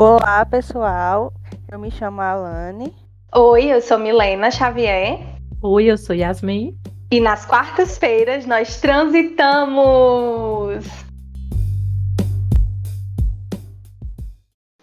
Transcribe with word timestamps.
Olá, 0.00 0.46
pessoal. 0.46 1.32
Eu 1.68 1.76
me 1.76 1.90
chamo 1.90 2.20
Alane. 2.20 2.94
Oi, 3.34 3.64
eu 3.64 3.80
sou 3.80 3.98
Milena 3.98 4.48
Xavier. 4.48 5.18
Oi, 5.60 5.86
eu 5.86 5.98
sou 5.98 6.14
Yasmin. 6.14 6.78
E 7.10 7.18
nas 7.18 7.44
quartas-feiras 7.44 8.46
nós 8.46 8.80
transitamos. 8.80 9.74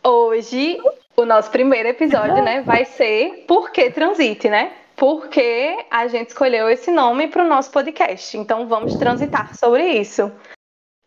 Hoje, 0.06 0.82
o 1.16 1.24
nosso 1.24 1.50
primeiro 1.50 1.88
episódio, 1.88 2.44
né, 2.44 2.62
vai 2.64 2.84
ser 2.84 3.46
Por 3.48 3.72
que 3.72 3.90
Transite, 3.92 4.50
né? 4.50 4.74
Porque 4.98 5.78
a 5.90 6.08
gente 6.08 6.32
escolheu 6.32 6.70
esse 6.70 6.92
nome 6.92 7.30
para 7.30 7.46
o 7.46 7.48
nosso 7.48 7.72
podcast. 7.72 8.38
Então 8.38 8.68
vamos 8.68 8.96
transitar 8.96 9.56
sobre 9.56 9.94
isso. 9.94 10.30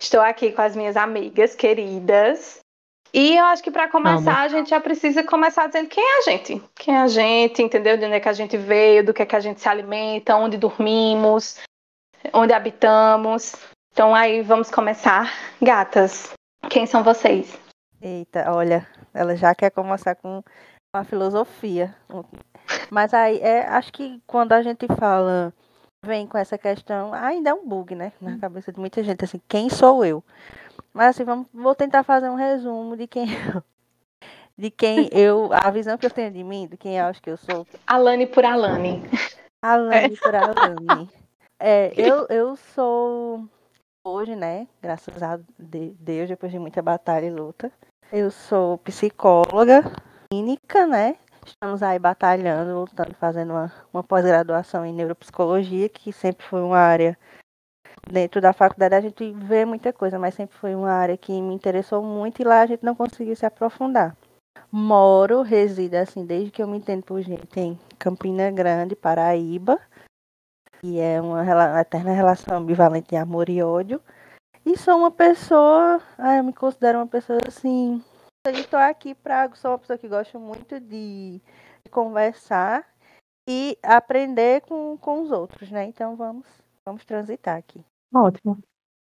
Estou 0.01 0.23
aqui 0.23 0.51
com 0.51 0.63
as 0.63 0.75
minhas 0.75 0.97
amigas 0.97 1.55
queridas. 1.55 2.67
E 3.13 3.37
eu 3.37 3.45
acho 3.47 3.63
que 3.63 3.71
para 3.71 3.89
começar, 3.89 4.37
Amo. 4.37 4.45
a 4.45 4.49
gente 4.49 4.71
já 4.71 4.81
precisa 4.81 5.23
começar 5.25 5.67
dizendo 5.67 5.89
quem 5.89 6.05
é 6.05 6.19
a 6.19 6.23
gente. 6.23 6.63
Quem 6.75 6.95
é 6.95 7.01
a 7.01 7.09
gente, 7.09 7.63
entendeu? 7.63 7.97
De 7.97 8.05
onde 8.05 8.15
é 8.15 8.21
que 8.21 8.29
a 8.29 8.33
gente 8.33 8.57
veio, 8.57 9.05
do 9.05 9.15
que 9.15 9.23
é 9.23 9.27
que 9.27 9.37
a 9.37 9.41
gente 9.41 9.61
se 9.61 9.69
alimenta, 9.69 10.37
onde 10.37 10.57
dormimos, 10.57 11.59
onde 12.33 12.53
habitamos. 12.53 13.55
Então 13.93 14.15
aí 14.15 14.43
vamos 14.43 14.71
começar. 14.71 15.33
Gatas, 15.61 16.33
quem 16.69 16.87
são 16.87 17.03
vocês? 17.03 17.59
Eita, 18.01 18.53
olha, 18.53 18.87
ela 19.13 19.35
já 19.35 19.55
quer 19.55 19.71
começar 19.71 20.15
com 20.15 20.43
uma 20.95 21.05
filosofia. 21.05 21.95
Mas 22.91 23.13
aí, 23.13 23.39
é, 23.41 23.67
acho 23.67 23.93
que 23.93 24.23
quando 24.27 24.53
a 24.53 24.63
gente 24.63 24.87
fala, 24.99 25.53
vem 26.05 26.27
com 26.27 26.39
essa 26.39 26.57
questão, 26.57 27.13
ainda 27.13 27.51
é 27.51 27.55
um 27.55 27.67
bug, 27.67 27.95
né? 27.95 28.13
Na 28.21 28.39
cabeça 28.39 28.73
de 28.73 28.79
muita 28.79 29.03
gente, 29.03 29.25
assim, 29.25 29.41
quem 29.49 29.69
sou 29.69 30.05
eu? 30.05 30.23
Mas 30.93 31.11
assim, 31.11 31.25
vamos, 31.25 31.47
vou 31.53 31.75
tentar 31.75 32.03
fazer 32.03 32.29
um 32.29 32.35
resumo 32.35 32.97
de 32.97 33.07
quem 33.07 33.27
de 34.57 34.71
quem 34.71 35.09
eu, 35.13 35.51
a 35.53 35.71
visão 35.71 35.97
que 35.97 36.07
eu 36.07 36.11
tenho 36.11 36.33
de 36.33 36.43
mim, 36.43 36.67
de 36.67 36.77
quem 36.77 36.99
eu 36.99 37.07
acho 37.07 37.23
que 37.23 37.31
eu 37.31 37.37
sou. 37.37 37.67
Alane 37.87 38.27
por 38.27 38.45
Alane. 38.45 39.03
Alane 39.63 40.15
é. 40.15 40.19
por 40.19 40.35
Alane. 40.35 41.11
É, 41.61 41.93
eu, 41.97 42.27
eu 42.29 42.57
sou 42.57 43.49
hoje, 44.05 44.35
né, 44.35 44.67
graças 44.81 45.23
a 45.23 45.39
Deus, 45.59 46.29
depois 46.29 46.51
de 46.51 46.59
muita 46.59 46.81
batalha 46.81 47.27
e 47.27 47.31
luta, 47.31 47.71
eu 48.13 48.31
sou 48.31 48.79
psicóloga 48.79 49.83
clínica, 50.31 50.87
né? 50.87 51.17
Estamos 51.45 51.83
aí 51.83 51.99
batalhando, 51.99 52.81
lutando, 52.81 53.15
fazendo 53.15 53.51
uma, 53.51 53.73
uma 53.93 54.03
pós-graduação 54.03 54.85
em 54.85 54.93
neuropsicologia, 54.93 55.89
que 55.89 56.13
sempre 56.13 56.45
foi 56.47 56.61
uma 56.61 56.79
área 56.79 57.19
dentro 58.13 58.41
da 58.41 58.53
faculdade 58.53 58.95
a 58.95 59.01
gente 59.01 59.33
vê 59.33 59.65
muita 59.65 59.93
coisa, 59.93 60.19
mas 60.19 60.35
sempre 60.35 60.57
foi 60.57 60.75
uma 60.75 60.91
área 60.91 61.17
que 61.17 61.33
me 61.41 61.55
interessou 61.55 62.03
muito 62.03 62.41
e 62.41 62.45
lá 62.45 62.63
a 62.63 62.67
gente 62.67 62.85
não 62.85 62.95
conseguiu 62.95 63.37
se 63.37 63.47
aprofundar. 63.47 64.17
Moro, 64.71 65.43
resido 65.43 65.97
assim, 65.97 66.27
desde 66.27 66.51
que 66.51 66.63
eu 66.63 66.69
me 66.69 66.79
entendo 66.79 67.03
por 67.03 67.21
gente, 67.23 67.59
em 67.59 67.79
Campina 67.99 68.51
Grande, 68.51 68.97
Paraíba, 68.97 69.81
e 70.83 70.99
é 70.99 71.21
uma, 71.21 71.43
eterna 71.81 72.13
relação 72.13 72.57
ambivalente 72.57 73.11
de 73.11 73.17
amor 73.17 73.49
e 73.49 73.63
ódio. 73.63 74.01
E 74.65 74.77
sou 74.77 74.99
uma 74.99 75.11
pessoa, 75.11 76.01
ah, 76.19 76.37
eu 76.37 76.45
me 76.45 76.53
considero 76.53 76.99
uma 76.99 77.07
pessoa 77.07 77.39
assim. 77.47 78.03
Estou 78.47 78.79
aqui 78.79 79.15
para. 79.15 79.55
Sou 79.55 79.73
uma 79.73 79.79
pessoa 79.79 79.99
que 79.99 80.09
gosta 80.09 80.39
muito 80.39 80.79
de, 80.79 81.41
de 81.85 81.91
conversar 81.91 82.87
e 83.49 83.79
aprender 83.83 84.61
com, 84.63 84.97
com 84.99 85.23
os 85.23 85.31
outros, 85.31 85.71
né? 85.71 85.85
Então 85.85 86.17
vamos, 86.17 86.47
vamos 86.85 87.05
transitar 87.05 87.57
aqui. 87.57 87.85
Ótimo. 88.15 88.59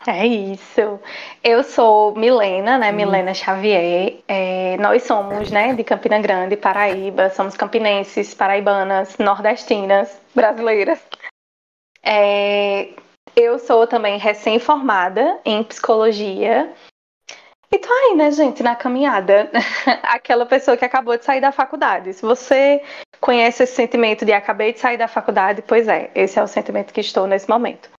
É 0.07 0.25
isso. 0.25 0.99
Eu 1.43 1.63
sou 1.63 2.15
Milena, 2.15 2.77
né? 2.77 2.91
Hum. 2.91 2.95
Milena 2.95 3.33
Xavier. 3.33 4.19
É, 4.27 4.77
nós 4.77 5.03
somos, 5.03 5.49
né, 5.49 5.73
de 5.73 5.83
Campina 5.83 6.19
Grande, 6.19 6.55
Paraíba. 6.55 7.29
Somos 7.29 7.55
campinenses, 7.55 8.33
paraibanas, 8.33 9.17
nordestinas, 9.17 10.21
brasileiras. 10.33 11.01
É, 12.03 12.89
eu 13.35 13.57
sou 13.57 13.87
também 13.87 14.19
recém-formada 14.19 15.39
em 15.43 15.63
psicologia. 15.63 16.71
E 17.71 17.79
tô 17.79 17.91
aí, 17.91 18.15
né, 18.15 18.29
gente, 18.29 18.61
na 18.61 18.75
caminhada. 18.75 19.49
Aquela 20.03 20.45
pessoa 20.45 20.77
que 20.77 20.85
acabou 20.85 21.17
de 21.17 21.25
sair 21.25 21.41
da 21.41 21.51
faculdade. 21.51 22.13
Se 22.13 22.21
você 22.21 22.83
conhece 23.19 23.63
esse 23.63 23.73
sentimento 23.73 24.23
de 24.23 24.33
acabei 24.33 24.71
de 24.71 24.79
sair 24.79 24.97
da 24.97 25.07
faculdade, 25.07 25.63
pois 25.63 25.87
é, 25.87 26.11
esse 26.13 26.37
é 26.37 26.43
o 26.43 26.47
sentimento 26.47 26.93
que 26.93 27.01
estou 27.01 27.25
nesse 27.25 27.49
momento. 27.49 27.94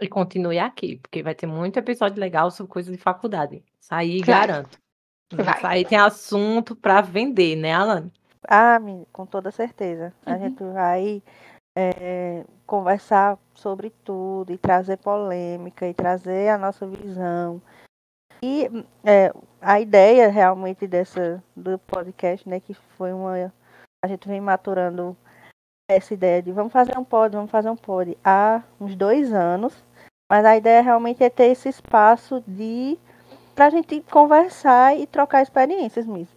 E 0.00 0.08
continue 0.08 0.58
aqui, 0.58 0.96
porque 0.96 1.22
vai 1.22 1.34
ter 1.34 1.46
muito 1.46 1.78
episódio 1.78 2.20
legal 2.20 2.50
sobre 2.50 2.72
coisas 2.72 2.94
de 2.94 3.02
faculdade. 3.02 3.64
Sair, 3.80 4.20
garanto. 4.20 4.78
Vai. 5.32 5.60
Sair 5.60 5.84
tem 5.86 5.98
assunto 5.98 6.76
para 6.76 7.00
vender, 7.00 7.56
né, 7.56 7.72
Alan? 7.72 8.10
Ah, 8.46 8.78
com 9.12 9.26
toda 9.26 9.50
certeza. 9.50 10.12
Uhum. 10.26 10.32
A 10.32 10.38
gente 10.38 10.62
vai 10.64 11.22
é, 11.76 12.44
conversar 12.66 13.38
sobre 13.54 13.90
tudo 14.04 14.52
e 14.52 14.58
trazer 14.58 14.98
polêmica 14.98 15.88
e 15.88 15.94
trazer 15.94 16.50
a 16.50 16.58
nossa 16.58 16.86
visão. 16.86 17.60
E 18.42 18.68
é, 19.04 19.32
a 19.60 19.80
ideia 19.80 20.28
realmente 20.28 20.86
dessa 20.86 21.42
do 21.56 21.78
podcast, 21.78 22.48
né, 22.48 22.60
que 22.60 22.74
foi 22.74 23.12
uma 23.12 23.52
a 24.04 24.08
gente 24.08 24.28
vem 24.28 24.40
maturando 24.40 25.16
essa 25.88 26.14
ideia 26.14 26.42
de 26.42 26.50
vamos 26.50 26.72
fazer 26.72 26.98
um 26.98 27.04
pod, 27.04 27.34
vamos 27.34 27.50
fazer 27.50 27.70
um 27.70 27.76
pod 27.76 28.16
há 28.24 28.62
uns 28.80 28.96
dois 28.96 29.32
anos. 29.32 29.84
Mas 30.28 30.44
a 30.44 30.56
ideia 30.56 30.82
realmente 30.82 31.22
é 31.22 31.30
ter 31.30 31.46
esse 31.46 31.68
espaço 31.68 32.42
de 32.46 32.98
pra 33.54 33.70
gente 33.70 34.00
conversar 34.10 34.98
e 34.98 35.06
trocar 35.06 35.42
experiências 35.42 36.04
mesmo. 36.04 36.34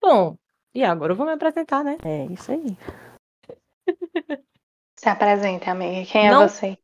Bom, 0.00 0.36
e 0.72 0.84
agora 0.84 1.12
eu 1.12 1.16
vou 1.16 1.26
me 1.26 1.32
apresentar, 1.32 1.82
né? 1.82 1.98
É 2.04 2.26
isso 2.26 2.52
aí. 2.52 2.76
Se 4.96 5.08
apresente, 5.08 5.68
amiga. 5.68 6.06
Quem 6.06 6.28
é 6.28 6.30
não, 6.30 6.48
você? 6.48 6.78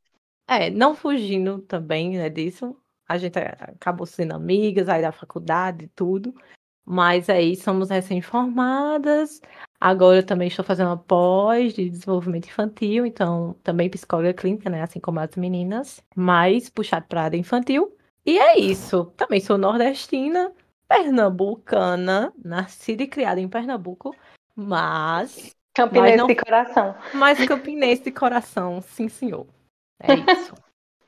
É, 0.49 0.69
não 0.71 0.97
fugindo 0.97 1.61
também 1.63 2.19
né, 2.19 2.29
disso. 2.29 2.77
A 3.09 3.17
gente 3.17 3.39
acabou 3.39 4.07
sendo 4.07 4.35
amigas 4.35 4.89
aí 4.89 5.01
da 5.01 5.13
faculdade 5.13 5.85
e 5.85 5.89
tudo. 5.89 6.35
Mas 6.85 7.31
aí 7.31 7.55
somos 7.55 7.91
recém-formadas. 7.91 9.41
Agora 9.81 10.19
eu 10.19 10.27
também 10.27 10.49
estou 10.49 10.63
fazendo 10.63 10.89
uma 10.89 10.99
pós 10.99 11.73
de 11.73 11.89
desenvolvimento 11.89 12.47
infantil, 12.47 13.07
então 13.07 13.57
também 13.65 13.89
psicóloga 13.89 14.35
clínica, 14.35 14.69
né? 14.69 14.83
Assim 14.83 15.01
como 15.01 15.21
as 15.21 15.35
meninas, 15.37 16.05
mais 16.15 16.69
puxado 16.69 17.07
para 17.09 17.23
a 17.23 17.25
área 17.25 17.39
infantil. 17.39 17.97
E 18.27 18.39
é 18.39 18.59
isso. 18.59 19.07
Também 19.17 19.41
sou 19.41 19.57
nordestina, 19.57 20.53
pernambucana, 20.87 22.31
nascida 22.45 23.03
e 23.05 23.07
criada 23.07 23.41
em 23.41 23.49
Pernambuco, 23.49 24.15
mas. 24.55 25.57
Campinense 25.73 26.11
mas 26.11 26.19
não... 26.19 26.27
de 26.27 26.35
coração. 26.35 26.95
Mas 27.15 27.47
campinense 27.47 28.03
de 28.03 28.11
coração, 28.11 28.83
sim, 28.83 29.09
senhor. 29.09 29.47
É 30.01 30.15
isso. 30.15 30.55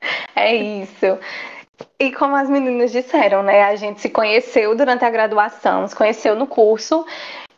é 0.35 0.55
isso. 0.55 1.19
E 1.99 2.11
como 2.11 2.35
as 2.35 2.49
meninas 2.49 2.91
disseram, 2.91 3.43
né? 3.43 3.63
A 3.63 3.75
gente 3.75 4.01
se 4.01 4.09
conheceu 4.09 4.75
durante 4.75 5.03
a 5.05 5.09
graduação, 5.09 5.87
se 5.87 5.95
conheceu 5.95 6.35
no 6.35 6.45
curso 6.45 7.05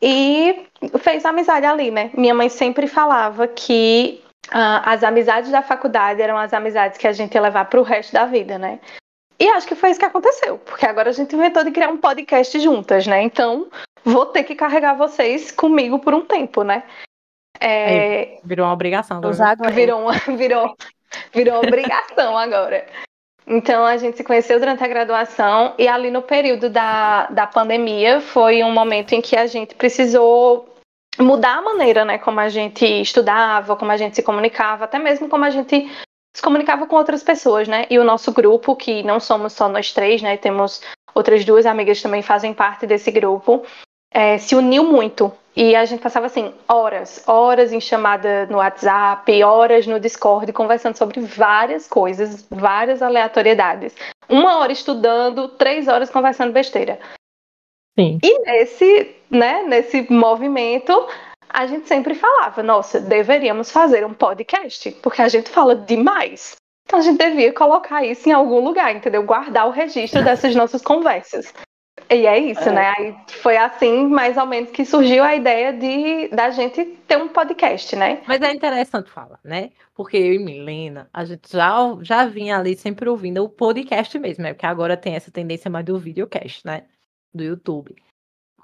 e 0.02 0.68
fez 1.00 1.26
amizade 1.26 1.66
ali, 1.66 1.92
né? 1.92 2.12
Minha 2.14 2.34
mãe 2.34 2.50
sempre 2.50 2.88
falava 2.88 3.48
que 3.48 4.22
uh, 4.48 4.82
as 4.86 5.04
amizades 5.04 5.52
da 5.52 5.62
faculdade 5.62 6.22
eram 6.22 6.38
as 6.38 6.54
amizades 6.54 6.98
que 6.98 7.08
a 7.08 7.12
gente 7.12 7.36
ia 7.36 7.42
levar 7.42 7.66
para 7.66 7.80
o 7.80 7.84
resto 7.84 8.14
da 8.14 8.26
vida, 8.26 8.58
né? 8.58 8.80
E 9.40 9.50
acho 9.50 9.68
que 9.68 9.76
foi 9.76 9.90
isso 9.90 10.00
que 10.00 10.06
aconteceu, 10.06 10.58
porque 10.60 10.86
agora 10.86 11.10
a 11.10 11.14
gente 11.14 11.36
inventou 11.36 11.64
de 11.64 11.72
criar 11.72 11.90
um 11.90 11.98
podcast 11.98 12.58
juntas, 12.60 13.06
né? 13.06 13.22
Então 13.22 13.68
vou 14.04 14.28
ter 14.28 14.44
que 14.44 14.56
carregar 14.56 14.94
vocês 14.94 15.52
comigo 15.52 16.00
por 16.00 16.14
um 16.14 16.22
tempo, 16.22 16.64
né? 16.64 16.84
É... 17.60 18.40
virou 18.44 18.66
uma 18.66 18.74
obrigação 18.74 19.18
agora. 19.18 19.32
Virou 19.72 20.02
uma, 20.02 20.14
virou, 20.38 20.76
virou 21.34 21.56
uma 21.56 21.68
obrigação 21.68 22.38
agora. 22.38 22.86
Então 23.48 23.86
a 23.86 23.96
gente 23.98 24.18
se 24.18 24.24
conheceu 24.24 24.60
durante 24.60 24.84
a 24.84 24.88
graduação 24.88 25.76
e 25.78 25.88
ali 25.88 26.10
no 26.10 26.22
período 26.22 26.70
da, 26.70 27.28
da 27.28 27.46
pandemia 27.46 28.20
foi 28.20 28.64
um 28.64 28.72
momento 28.72 29.14
em 29.14 29.22
que 29.22 29.36
a 29.36 29.46
gente 29.46 29.76
precisou 29.76 30.68
mudar 31.20 31.58
a 31.58 31.62
maneira, 31.62 32.04
né, 32.04 32.18
como 32.18 32.40
a 32.40 32.50
gente 32.50 32.86
estudava, 32.86 33.76
como 33.76 33.92
a 33.92 33.98
gente 33.98 34.16
se 34.16 34.24
comunicava, 34.24 34.86
até 34.86 35.00
mesmo 35.00 35.30
como 35.30 35.46
a 35.46 35.50
gente 35.50 35.90
se 36.36 36.42
comunicava 36.42 36.86
com 36.86 36.98
outras 36.98 37.24
pessoas, 37.24 37.66
né? 37.66 37.86
E 37.90 37.98
o 37.98 38.04
nosso 38.04 38.34
grupo, 38.34 38.76
que 38.76 39.02
não 39.04 39.22
somos 39.22 39.54
só 39.54 39.70
nós 39.70 39.94
três, 39.94 40.22
né? 40.22 40.36
Temos 40.36 40.82
outras 41.14 41.46
duas 41.46 41.66
amigas 41.66 42.02
também 42.02 42.22
fazem 42.22 42.54
parte 42.54 42.86
desse 42.86 43.10
grupo, 43.10 43.64
é, 44.16 44.38
se 44.38 44.56
uniu 44.56 44.86
muito. 44.86 45.30
E 45.54 45.76
a 45.76 45.84
gente 45.84 46.02
passava 46.02 46.26
assim, 46.26 46.54
horas, 46.68 47.24
horas 47.28 47.74
em 47.74 47.82
chamada 47.82 48.46
no 48.48 48.58
WhatsApp, 48.58 49.44
horas 49.44 49.86
no 49.86 50.00
Discord, 50.00 50.52
conversando 50.54 50.98
sobre 50.98 51.20
várias 51.20 51.88
coisas, 51.88 52.46
várias 52.50 53.02
aleatoriedades. 53.02 53.94
Uma 54.30 54.60
hora 54.60 54.72
estudando, 54.72 55.50
três 55.50 55.88
horas 55.90 56.10
conversando 56.10 56.54
besteira. 56.54 56.98
Sim. 57.98 58.20
E 58.24 58.40
nesse, 58.40 59.16
né, 59.30 59.64
nesse 59.64 60.10
movimento, 60.12 61.08
a 61.50 61.66
gente 61.68 61.88
sempre 61.88 62.16
falava, 62.16 62.64
nossa, 62.64 63.00
deveríamos 63.00 63.72
fazer 63.72 64.06
um 64.06 64.14
podcast, 64.14 64.92
porque 65.02 65.22
a 65.22 65.30
gente 65.30 65.50
fala 65.50 65.76
demais. 65.76 66.56
Então 66.86 67.00
a 67.00 67.02
gente 67.02 67.18
devia 67.18 67.52
colocar 67.54 68.06
isso 68.06 68.30
em 68.30 68.32
algum 68.32 68.60
lugar, 68.60 68.96
entendeu? 68.96 69.24
Guardar 69.24 69.68
o 69.68 69.72
registro 69.72 70.24
dessas 70.24 70.54
nossas 70.56 70.82
conversas. 70.82 71.54
E 72.10 72.26
é 72.28 72.38
isso, 72.38 72.70
é. 72.70 72.72
né? 72.72 72.94
Aí 72.98 73.16
foi 73.28 73.58
assim, 73.58 74.06
mais 74.08 74.38
ou 74.38 74.46
menos, 74.46 74.70
que 74.70 74.86
surgiu 74.86 75.24
a 75.24 75.36
ideia 75.36 75.74
de 75.74 76.28
da 76.30 76.50
gente 76.50 76.84
ter 77.08 77.18
um 77.18 77.30
podcast, 77.30 77.96
né? 77.96 78.22
Mas 78.28 78.42
é 78.42 78.52
interessante 78.52 79.10
falar, 79.10 79.40
né? 79.44 79.72
Porque 79.94 80.18
eu 80.18 80.34
e 80.34 80.40
Milena, 80.40 81.10
a 81.14 81.24
gente 81.24 81.52
já, 81.52 81.76
já 82.02 82.26
vinha 82.26 82.58
ali 82.58 82.76
sempre 82.76 83.10
ouvindo 83.10 83.44
o 83.44 83.50
podcast 83.50 84.18
mesmo, 84.20 84.44
né? 84.44 84.54
Porque 84.54 84.66
agora 84.66 84.98
tem 84.98 85.16
essa 85.16 85.32
tendência 85.32 85.72
mais 85.72 85.86
do 85.86 85.98
videocast, 85.98 86.66
né? 86.66 86.84
Do 87.34 87.44
YouTube. 87.44 87.96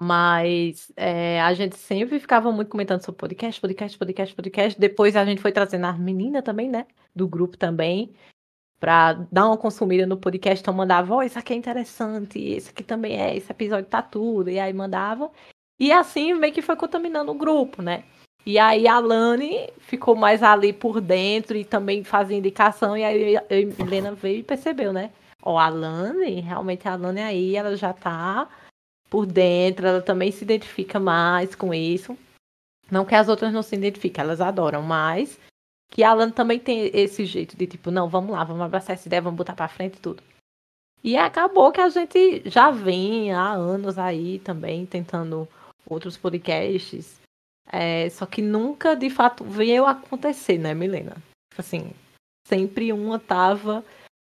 Mas 0.00 0.92
é, 0.96 1.40
a 1.40 1.54
gente 1.54 1.76
sempre 1.76 2.18
ficava 2.18 2.50
muito 2.52 2.68
comentando 2.68 3.04
sobre 3.04 3.18
podcast, 3.20 3.60
podcast, 3.60 3.98
podcast, 3.98 4.34
podcast. 4.34 4.80
Depois 4.80 5.16
a 5.16 5.24
gente 5.24 5.40
foi 5.40 5.52
trazendo 5.52 5.86
as 5.86 5.98
meninas 5.98 6.42
também, 6.42 6.68
né? 6.68 6.86
Do 7.14 7.26
grupo 7.26 7.56
também 7.56 8.12
para 8.82 9.12
dar 9.30 9.46
uma 9.46 9.56
consumida 9.56 10.04
no 10.04 10.16
podcast, 10.16 10.60
então 10.60 10.74
mandava, 10.74 11.14
oh, 11.14 11.22
isso 11.22 11.38
aqui 11.38 11.52
é 11.52 11.56
interessante, 11.56 12.36
esse 12.40 12.70
aqui 12.70 12.82
também 12.82 13.16
é, 13.16 13.36
esse 13.36 13.48
episódio 13.48 13.88
tá 13.88 14.02
tudo, 14.02 14.50
e 14.50 14.58
aí 14.58 14.72
mandava. 14.72 15.30
E 15.78 15.92
assim 15.92 16.34
meio 16.34 16.52
que 16.52 16.60
foi 16.60 16.74
contaminando 16.74 17.30
o 17.30 17.36
grupo, 17.36 17.80
né? 17.80 18.02
E 18.44 18.58
aí 18.58 18.88
a 18.88 18.98
Lani 18.98 19.70
ficou 19.78 20.16
mais 20.16 20.42
ali 20.42 20.72
por 20.72 21.00
dentro 21.00 21.56
e 21.56 21.64
também 21.64 22.02
fazia 22.02 22.36
indicação, 22.36 22.96
e 22.96 23.04
aí 23.04 23.36
a 23.36 23.44
Helena 23.48 24.16
veio 24.16 24.40
e 24.40 24.42
percebeu, 24.42 24.92
né? 24.92 25.12
Ó, 25.40 25.54
oh, 25.54 25.58
a 25.58 25.68
Lani, 25.68 26.40
realmente 26.40 26.88
a 26.88 26.96
Lani 26.96 27.20
aí, 27.20 27.54
ela 27.54 27.76
já 27.76 27.92
tá 27.92 28.48
por 29.08 29.26
dentro, 29.26 29.86
ela 29.86 30.02
também 30.02 30.32
se 30.32 30.42
identifica 30.42 30.98
mais 30.98 31.54
com 31.54 31.72
isso. 31.72 32.18
Não 32.90 33.04
que 33.04 33.14
as 33.14 33.28
outras 33.28 33.52
não 33.52 33.62
se 33.62 33.76
identifiquem, 33.76 34.24
elas 34.24 34.40
adoram, 34.40 34.82
mas 34.82 35.38
que 35.92 36.02
Alan 36.02 36.30
também 36.30 36.58
tem 36.58 36.90
esse 36.94 37.26
jeito 37.26 37.54
de 37.54 37.66
tipo, 37.66 37.90
não, 37.90 38.08
vamos 38.08 38.32
lá, 38.32 38.42
vamos 38.42 38.62
abraçar 38.62 38.94
essa 38.94 39.06
ideia, 39.06 39.20
vamos 39.20 39.36
botar 39.36 39.54
para 39.54 39.68
frente 39.68 40.00
tudo. 40.00 40.22
E 41.04 41.18
acabou 41.18 41.70
que 41.70 41.82
a 41.82 41.88
gente 41.90 42.42
já 42.48 42.70
vem 42.70 43.30
há 43.30 43.52
anos 43.52 43.98
aí 43.98 44.38
também 44.38 44.86
tentando 44.86 45.46
outros 45.86 46.16
podcasts. 46.16 47.20
É, 47.70 48.08
só 48.08 48.24
que 48.24 48.40
nunca 48.40 48.96
de 48.96 49.10
fato 49.10 49.44
veio 49.44 49.84
acontecer, 49.84 50.56
né, 50.56 50.72
Milena? 50.72 51.16
Tipo 51.50 51.60
assim, 51.60 51.90
sempre 52.48 52.90
uma 52.90 53.18
tava 53.18 53.84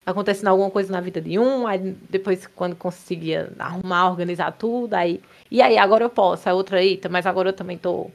acontecendo 0.06 0.48
alguma 0.48 0.70
coisa 0.70 0.92
na 0.92 1.00
vida 1.00 1.20
de 1.20 1.40
um, 1.40 1.66
aí 1.66 1.92
depois 2.08 2.46
quando 2.46 2.76
conseguia 2.76 3.52
arrumar, 3.58 4.10
organizar 4.10 4.52
tudo, 4.52 4.94
aí. 4.94 5.20
E 5.50 5.60
aí, 5.60 5.76
agora 5.76 6.04
eu 6.04 6.10
posso, 6.10 6.48
a 6.48 6.54
outra 6.54 6.78
aí, 6.78 7.00
mas 7.10 7.26
agora 7.26 7.48
eu 7.48 7.52
também 7.52 7.76
tô 7.76 8.12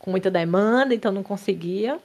com 0.00 0.10
muita 0.10 0.30
demanda, 0.30 0.94
então 0.94 1.12
não 1.12 1.22
conseguia. 1.22 2.00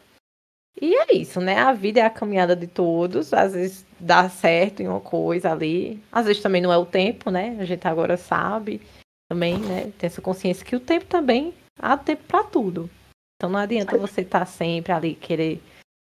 E 0.81 0.95
é 0.95 1.15
isso, 1.15 1.39
né? 1.39 1.59
A 1.59 1.71
vida 1.71 1.99
é 1.99 2.03
a 2.03 2.09
caminhada 2.09 2.55
de 2.55 2.67
todos. 2.67 3.33
Às 3.33 3.53
vezes 3.53 3.85
dá 3.99 4.27
certo 4.29 4.81
em 4.81 4.87
uma 4.87 4.99
coisa 4.99 5.51
ali. 5.51 6.01
Às 6.11 6.25
vezes 6.25 6.41
também 6.41 6.61
não 6.61 6.73
é 6.73 6.77
o 6.77 6.85
tempo, 6.85 7.29
né? 7.29 7.55
A 7.59 7.65
gente 7.65 7.87
agora 7.87 8.17
sabe 8.17 8.81
também, 9.29 9.57
né? 9.57 9.91
Tem 9.97 10.07
essa 10.07 10.21
consciência 10.21 10.65
que 10.65 10.75
o 10.75 10.79
tempo 10.79 11.05
também 11.05 11.53
há 11.79 11.97
tempo 11.97 12.23
para 12.27 12.43
tudo. 12.43 12.89
Então 13.35 13.49
não 13.49 13.59
adianta 13.59 13.97
você 13.97 14.21
estar 14.21 14.39
tá 14.39 14.45
sempre 14.45 14.91
ali 14.91 15.15
querer 15.15 15.61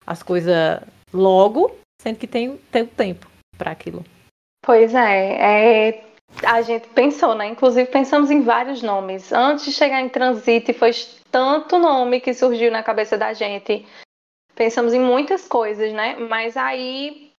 as 0.07 0.23
coisas 0.23 0.81
logo, 1.13 1.77
sendo 2.01 2.19
que 2.19 2.27
tem, 2.27 2.57
tem 2.71 2.83
o 2.83 2.87
tempo 2.87 3.27
para 3.57 3.71
aquilo. 3.71 4.05
Pois 4.65 4.95
é, 4.95 5.89
é, 5.89 6.05
a 6.45 6.63
gente 6.63 6.89
pensou, 6.89 7.35
né? 7.35 7.47
Inclusive 7.49 7.91
pensamos 7.91 8.31
em 8.31 8.43
vários 8.43 8.83
nomes. 8.83 9.33
Antes 9.33 9.65
de 9.67 9.73
chegar 9.73 10.01
em 10.01 10.09
Transite, 10.09 10.73
foi 10.73 10.93
tanto 11.31 11.79
nome 11.79 12.21
que 12.21 12.33
surgiu 12.33 12.71
na 12.71 12.83
cabeça 12.83 13.19
da 13.19 13.33
gente 13.33 13.87
pensamos 14.63 14.95
em 14.95 15.01
muitas 15.01 15.49
coisas, 15.49 15.93
né? 15.93 16.15
Mas 16.15 16.57
aí 16.57 17.33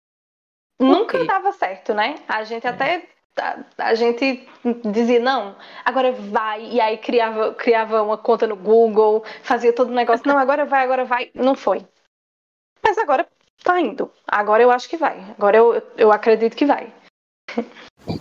nunca 0.77 1.23
dava 1.23 1.53
certo, 1.53 1.93
né? 1.93 2.15
A 2.27 2.43
gente 2.43 2.67
até 2.67 3.07
a, 3.39 3.63
a, 3.77 3.95
gente 3.95 4.45
dizia 4.91 5.21
não, 5.21 5.55
agora 5.85 6.11
vai 6.11 6.65
e 6.65 6.81
aí 6.81 6.97
criava 6.97 7.53
criava 7.53 8.03
uma 8.03 8.17
conta 8.17 8.45
no 8.45 8.57
Google, 8.57 9.23
fazia 9.41 9.71
todo 9.71 9.89
o 9.89 9.93
negócio, 9.93 10.27
não, 10.27 10.37
agora 10.37 10.65
vai, 10.65 10.83
agora 10.83 11.05
vai, 11.05 11.31
não 11.33 11.55
foi. 11.55 11.87
Mas 12.83 12.97
agora 12.97 13.25
tá 13.63 13.79
indo. 13.79 14.11
Agora 14.27 14.61
eu 14.61 14.69
acho 14.69 14.89
que 14.89 14.97
vai. 14.97 15.17
Agora 15.37 15.55
eu, 15.55 15.81
eu 15.95 16.11
acredito 16.11 16.57
que 16.57 16.65
vai. 16.65 16.93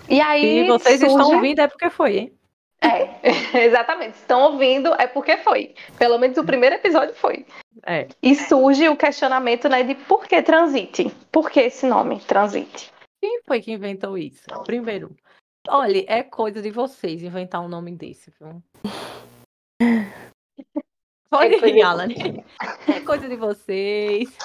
E 0.08 0.20
aí. 0.20 0.62
Se 0.62 0.69
vocês 0.69 1.00
surge... 1.00 1.16
estão 1.16 1.34
ouvindo 1.34 1.58
é 1.58 1.66
porque 1.66 1.90
foi, 1.90 2.16
hein? 2.19 2.38
É, 2.82 3.62
exatamente. 3.64 4.14
Estão 4.17 4.52
ouvindo 4.52 4.93
é 4.94 5.06
porque 5.06 5.37
foi. 5.38 5.75
Pelo 5.99 6.19
menos 6.19 6.37
o 6.37 6.44
primeiro 6.44 6.75
episódio 6.75 7.14
foi. 7.14 7.46
É. 7.87 8.08
E 8.23 8.34
surge 8.34 8.88
o 8.88 8.96
questionamento 8.96 9.69
né, 9.69 9.82
de 9.82 9.94
por 9.94 10.26
que 10.26 10.43
transite? 10.43 11.11
Por 11.31 11.50
que 11.50 11.61
esse 11.61 11.87
nome, 11.87 12.19
transite? 12.20 12.93
Quem 13.20 13.40
foi 13.46 13.61
que 13.61 13.73
inventou 13.73 14.19
isso? 14.19 14.43
Primeiro, 14.64 15.14
olha, 15.69 16.05
é 16.08 16.25
coisa 16.25 16.61
de 16.61 16.70
vocês 16.70 17.23
inventar 17.23 17.61
um 17.61 17.69
nome 17.69 17.93
desse, 17.93 18.32
viu? 18.40 18.61
Pode 21.31 21.55
é 21.79 21.82
Alan. 21.82 22.08
É 22.88 23.00
coisa 23.00 23.29
de 23.29 23.37
vocês. 23.37 24.37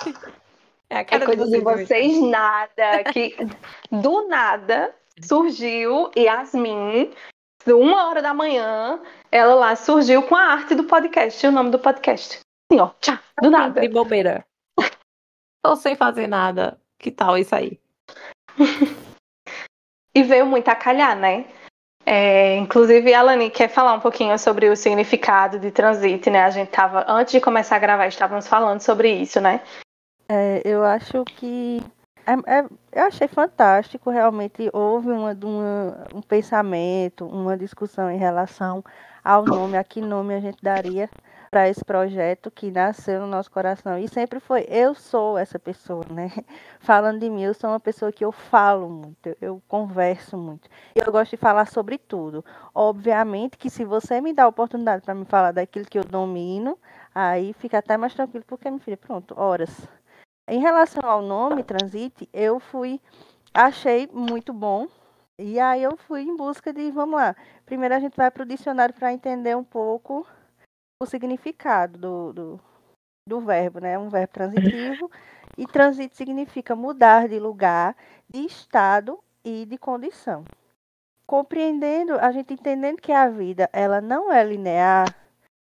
É, 0.89 0.99
é 0.99 1.03
coisa 1.03 1.45
de 1.45 1.59
vocês, 1.59 1.77
de 1.79 1.85
vocês 1.85 2.21
nada. 2.21 3.03
Que 3.11 3.35
do 3.91 4.27
nada 4.27 4.93
surgiu 5.21 6.11
Yasmin 6.15 7.11
uma 7.73 8.07
hora 8.07 8.21
da 8.21 8.33
manhã, 8.33 8.99
ela 9.31 9.55
lá 9.55 9.75
surgiu 9.75 10.23
com 10.23 10.35
a 10.35 10.41
arte 10.41 10.75
do 10.75 10.83
podcast, 10.83 11.45
o 11.45 11.51
nome 11.51 11.69
do 11.69 11.79
podcast. 11.79 12.39
Assim, 12.69 12.81
ó, 12.81 12.89
tchá, 12.99 13.21
do 13.41 13.49
nada. 13.49 13.81
De 13.81 13.89
bobeira. 13.89 14.45
Tô 15.63 15.75
sem 15.75 15.95
fazer 15.95 16.27
nada. 16.27 16.79
Que 16.99 17.11
tal 17.11 17.37
isso 17.37 17.55
aí? 17.55 17.79
e 20.15 20.23
veio 20.23 20.45
muito 20.45 20.67
a 20.69 20.75
calhar, 20.75 21.15
né? 21.15 21.45
É, 22.05 22.55
inclusive, 22.55 23.13
a 23.13 23.19
Alani 23.19 23.49
quer 23.49 23.67
falar 23.67 23.93
um 23.93 23.99
pouquinho 23.99 24.39
sobre 24.39 24.69
o 24.69 24.77
significado 24.77 25.59
de 25.59 25.71
transite, 25.71 26.29
né? 26.29 26.43
A 26.43 26.49
gente 26.49 26.69
tava, 26.69 27.05
antes 27.07 27.33
de 27.33 27.41
começar 27.41 27.75
a 27.75 27.79
gravar, 27.79 28.07
estávamos 28.07 28.47
falando 28.47 28.79
sobre 28.79 29.11
isso, 29.11 29.41
né? 29.41 29.61
É, 30.29 30.61
eu 30.63 30.85
acho 30.85 31.25
que 31.25 31.81
é, 32.27 32.59
é, 32.59 32.65
eu 32.91 33.05
achei 33.05 33.27
fantástico, 33.27 34.09
realmente 34.09 34.69
houve 34.73 35.09
uma, 35.09 35.31
uma, 35.31 36.07
um 36.13 36.21
pensamento, 36.21 37.25
uma 37.25 37.55
discussão 37.57 38.11
em 38.11 38.17
relação 38.17 38.83
ao 39.23 39.45
nome, 39.45 39.77
a 39.77 39.83
que 39.83 40.01
nome 40.01 40.35
a 40.35 40.39
gente 40.41 40.61
daria 40.61 41.09
para 41.49 41.69
esse 41.69 41.83
projeto 41.85 42.51
que 42.51 42.69
nasceu 42.69 43.21
no 43.21 43.27
nosso 43.27 43.49
coração. 43.49 43.97
E 43.97 44.09
sempre 44.09 44.41
foi, 44.41 44.65
eu 44.69 44.93
sou 44.93 45.37
essa 45.37 45.57
pessoa, 45.57 46.03
né? 46.11 46.29
Falando 46.81 47.21
de 47.21 47.29
mim, 47.29 47.43
eu 47.43 47.53
sou 47.53 47.69
uma 47.69 47.79
pessoa 47.79 48.11
que 48.11 48.25
eu 48.25 48.33
falo 48.33 48.89
muito, 48.89 49.35
eu 49.41 49.61
converso 49.65 50.37
muito. 50.37 50.69
Eu 50.93 51.09
gosto 51.11 51.31
de 51.31 51.37
falar 51.37 51.67
sobre 51.67 51.97
tudo. 51.97 52.43
Obviamente 52.75 53.57
que 53.57 53.69
se 53.69 53.85
você 53.85 54.19
me 54.19 54.33
dá 54.33 54.43
a 54.43 54.47
oportunidade 54.49 55.01
para 55.03 55.15
me 55.15 55.23
falar 55.23 55.53
daquilo 55.53 55.85
que 55.85 55.97
eu 55.97 56.03
domino, 56.03 56.77
aí 57.15 57.53
fica 57.53 57.77
até 57.77 57.95
mais 57.95 58.13
tranquilo, 58.13 58.43
porque, 58.45 58.69
minha 58.69 58.81
filha, 58.81 58.97
pronto, 58.97 59.33
horas 59.37 59.87
em 60.47 60.59
relação 60.59 61.03
ao 61.03 61.21
nome 61.21 61.63
Transite, 61.63 62.29
eu 62.31 62.59
fui, 62.59 63.01
achei 63.53 64.07
muito 64.13 64.53
bom. 64.53 64.87
E 65.39 65.59
aí 65.59 65.83
eu 65.83 65.95
fui 65.95 66.21
em 66.21 66.35
busca 66.35 66.73
de, 66.73 66.89
vamos 66.89 67.15
lá, 67.15 67.35
primeiro 67.65 67.93
a 67.93 67.99
gente 67.99 68.15
vai 68.15 68.31
para 68.31 68.43
o 68.43 68.45
dicionário 68.45 68.95
para 68.95 69.13
entender 69.13 69.55
um 69.55 69.63
pouco 69.63 70.25
o 70.99 71.05
significado 71.05 71.97
do, 71.97 72.33
do, 72.33 72.59
do 73.27 73.41
verbo, 73.41 73.79
né? 73.79 73.99
Um 73.99 74.09
verbo 74.09 74.33
transitivo. 74.33 75.11
E 75.57 75.65
transito 75.65 76.15
significa 76.15 76.75
mudar 76.75 77.27
de 77.27 77.39
lugar, 77.39 77.95
de 78.29 78.45
estado 78.45 79.19
e 79.43 79.65
de 79.65 79.77
condição. 79.77 80.43
Compreendendo, 81.25 82.13
a 82.19 82.31
gente 82.31 82.53
entendendo 82.53 83.01
que 83.01 83.11
a 83.11 83.27
vida 83.27 83.69
ela 83.73 83.99
não 83.99 84.31
é 84.31 84.43
linear, 84.43 85.13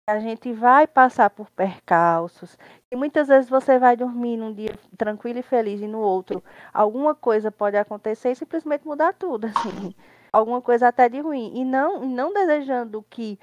a 0.07 0.19
gente 0.19 0.52
vai 0.52 0.87
passar 0.87 1.30
por 1.30 1.50
percalços. 1.50 2.59
E 2.90 2.97
muitas 2.97 3.28
vezes 3.28 3.49
você 3.49 3.78
vai 3.78 3.97
dormir 3.97 4.37
num 4.37 4.52
dia 4.52 4.75
tranquilo 4.97 5.38
e 5.38 5.42
feliz 5.42 5.80
e 5.80 5.87
no 5.87 6.00
outro 6.00 6.42
alguma 6.73 7.14
coisa 7.14 7.50
pode 7.50 7.76
acontecer 7.76 8.33
e 8.33 8.35
simplesmente 8.35 8.87
mudar 8.87 9.14
tudo, 9.14 9.47
assim. 9.54 9.95
Alguma 10.33 10.61
coisa 10.61 10.88
até 10.88 11.09
de 11.09 11.21
ruim. 11.21 11.52
E 11.54 11.64
não, 11.64 12.04
não 12.07 12.33
desejando 12.33 13.04
que 13.09 13.38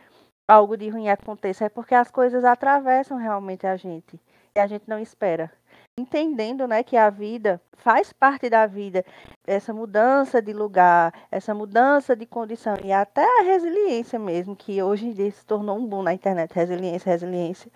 algo 0.48 0.78
de 0.78 0.90
ruim 0.90 1.10
aconteça, 1.10 1.66
é 1.66 1.70
porque 1.70 1.96
as 1.96 2.10
coisas 2.12 2.44
atravessam 2.44 3.18
realmente 3.18 3.68
a 3.68 3.76
gente. 3.76 4.20
E 4.56 4.60
a 4.60 4.68
gente 4.68 4.84
não 4.88 5.00
espera 5.00 5.52
entendendo 5.98 6.68
né, 6.68 6.84
que 6.84 6.96
a 6.96 7.10
vida 7.10 7.60
faz 7.74 8.14
parte 8.14 8.50
da 8.50 8.68
vida, 8.68 9.04
essa 9.46 9.74
mudança 9.74 10.42
de 10.42 10.54
lugar, 10.54 11.14
essa 11.32 11.54
mudança 11.54 12.16
de 12.16 12.26
condição 12.26 12.76
e 12.84 12.92
até 12.92 13.24
a 13.40 13.44
resiliência 13.44 14.20
mesmo, 14.20 14.56
que 14.56 14.82
hoje 14.82 15.08
em 15.08 15.12
dia 15.12 15.32
se 15.32 15.46
tornou 15.46 15.78
um 15.78 15.88
boom 15.88 16.04
na 16.04 16.14
internet, 16.14 16.54
resiliência, 16.54 17.12
resiliência. 17.12 17.72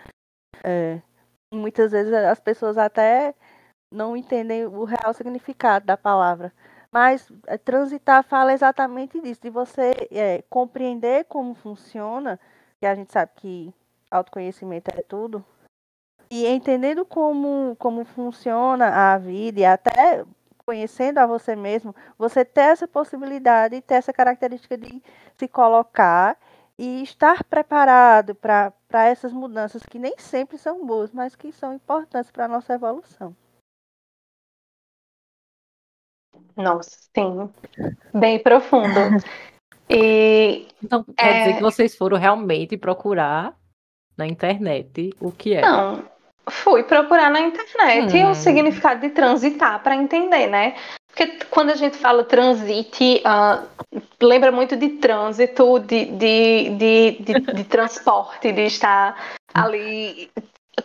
É, 0.63 1.01
muitas 1.51 1.91
vezes 1.91 2.13
as 2.13 2.39
pessoas 2.39 2.77
até 2.77 3.33
não 3.91 4.15
entendem 4.15 4.65
o 4.65 4.83
real 4.83 5.13
significado 5.13 5.85
da 5.85 5.97
palavra. 5.97 6.53
Mas 6.91 7.31
é, 7.47 7.57
transitar 7.57 8.23
fala 8.23 8.53
exatamente 8.53 9.19
disso, 9.19 9.41
de 9.41 9.49
você 9.49 9.93
é, 10.11 10.43
compreender 10.49 11.25
como 11.25 11.55
funciona, 11.55 12.39
que 12.79 12.85
a 12.85 12.93
gente 12.93 13.11
sabe 13.11 13.31
que 13.35 13.73
autoconhecimento 14.11 14.91
é 14.93 15.01
tudo, 15.01 15.43
e 16.31 16.47
entendendo 16.47 17.03
como, 17.05 17.75
como 17.77 18.05
funciona 18.05 18.87
a 18.87 19.17
vida 19.17 19.59
e 19.59 19.65
até 19.65 20.23
conhecendo 20.65 21.17
a 21.17 21.27
você 21.27 21.57
mesmo, 21.57 21.93
você 22.17 22.45
ter 22.45 22.61
essa 22.61 22.87
possibilidade, 22.87 23.81
ter 23.81 23.95
essa 23.95 24.13
característica 24.13 24.77
de 24.77 25.03
se 25.35 25.45
colocar 25.49 26.37
e 26.79 27.03
estar 27.03 27.43
preparado 27.43 28.33
para 28.33 28.73
essas 28.91 29.33
mudanças 29.33 29.83
que 29.83 29.99
nem 29.99 30.17
sempre 30.17 30.57
são 30.57 30.85
boas, 30.85 31.11
mas 31.11 31.35
que 31.35 31.51
são 31.51 31.73
importantes 31.73 32.31
para 32.31 32.45
a 32.45 32.47
nossa 32.47 32.73
evolução. 32.73 33.35
Nossa, 36.55 36.97
sim. 37.13 37.49
Bem 38.13 38.41
profundo. 38.41 38.99
E, 39.89 40.69
então, 40.81 41.03
quer 41.03 41.25
é... 41.25 41.39
dizer 41.39 41.55
que 41.57 41.61
vocês 41.61 41.93
foram 41.93 42.17
realmente 42.17 42.77
procurar 42.77 43.53
na 44.15 44.25
internet 44.25 45.09
o 45.19 45.31
que 45.31 45.53
é? 45.53 45.61
Não, 45.61 46.09
fui 46.49 46.83
procurar 46.83 47.29
na 47.29 47.41
internet 47.41 48.15
hum. 48.17 48.31
o 48.31 48.35
significado 48.35 49.01
de 49.01 49.09
transitar 49.09 49.81
para 49.81 49.95
entender, 49.95 50.47
né? 50.47 50.75
Porque 51.07 51.45
quando 51.49 51.71
a 51.71 51.75
gente 51.75 51.97
fala 51.97 52.23
transite, 52.23 53.21
uh, 53.25 54.01
lembra 54.21 54.51
muito 54.51 54.77
de 54.77 54.89
trânsito, 54.89 55.79
de, 55.79 56.05
de, 56.05 56.69
de, 56.69 57.11
de, 57.19 57.33
de 57.53 57.63
transporte, 57.65 58.51
de 58.51 58.61
estar 58.61 59.15
ali 59.53 60.31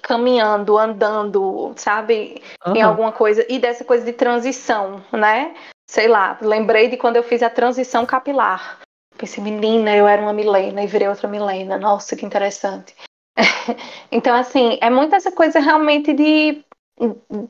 caminhando, 0.03 0.77
andando, 0.77 1.73
sabe? 1.77 2.43
Uhum. 2.67 2.77
Em 2.77 2.83
alguma 2.83 3.13
coisa. 3.13 3.47
E 3.49 3.59
dessa 3.59 3.85
coisa 3.85 4.05
de 4.05 4.13
transição, 4.13 5.03
né? 5.13 5.55
Sei 5.89 6.09
lá, 6.09 6.37
lembrei 6.43 6.89
de 6.89 6.97
quando 6.97 7.17
eu 7.17 7.23
fiz 7.23 7.43
a 7.43 7.51
transição 7.51 8.05
capilar. 8.05 8.81
Pensei, 9.17 9.43
menina, 9.43 9.95
eu 9.95 10.07
era 10.07 10.21
uma 10.21 10.33
Milena 10.33 10.83
e 10.83 10.87
virei 10.87 11.09
outra 11.09 11.29
Milena. 11.29 11.79
Nossa, 11.79 12.17
que 12.17 12.27
interessante. 12.27 12.95
então, 14.11 14.35
assim, 14.35 14.79
é 14.81 14.91
muito 14.91 15.15
essa 15.15 15.31
coisa 15.31 15.61
realmente 15.61 16.13
de 16.13 16.65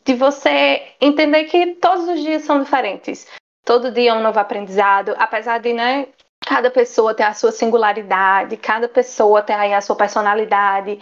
de 0.05 0.15
você 0.15 0.83
entender 1.01 1.45
que 1.45 1.75
todos 1.77 2.09
os 2.09 2.21
dias 2.21 2.43
são 2.43 2.63
diferentes. 2.63 3.27
Todo 3.65 3.93
dia 3.93 4.11
é 4.11 4.15
um 4.15 4.23
novo 4.23 4.39
aprendizado, 4.39 5.15
apesar 5.19 5.59
de, 5.59 5.73
né, 5.73 6.09
cada 6.45 6.71
pessoa 6.71 7.15
ter 7.15 7.25
a 7.25 7.35
sua 7.35 7.53
singularidade, 7.53 8.57
cada 8.57 8.89
pessoa 8.89 9.43
ter 9.43 9.55
aí 9.55 9.73
a 9.73 9.81
sua 9.81 9.97
personalidade, 9.97 10.99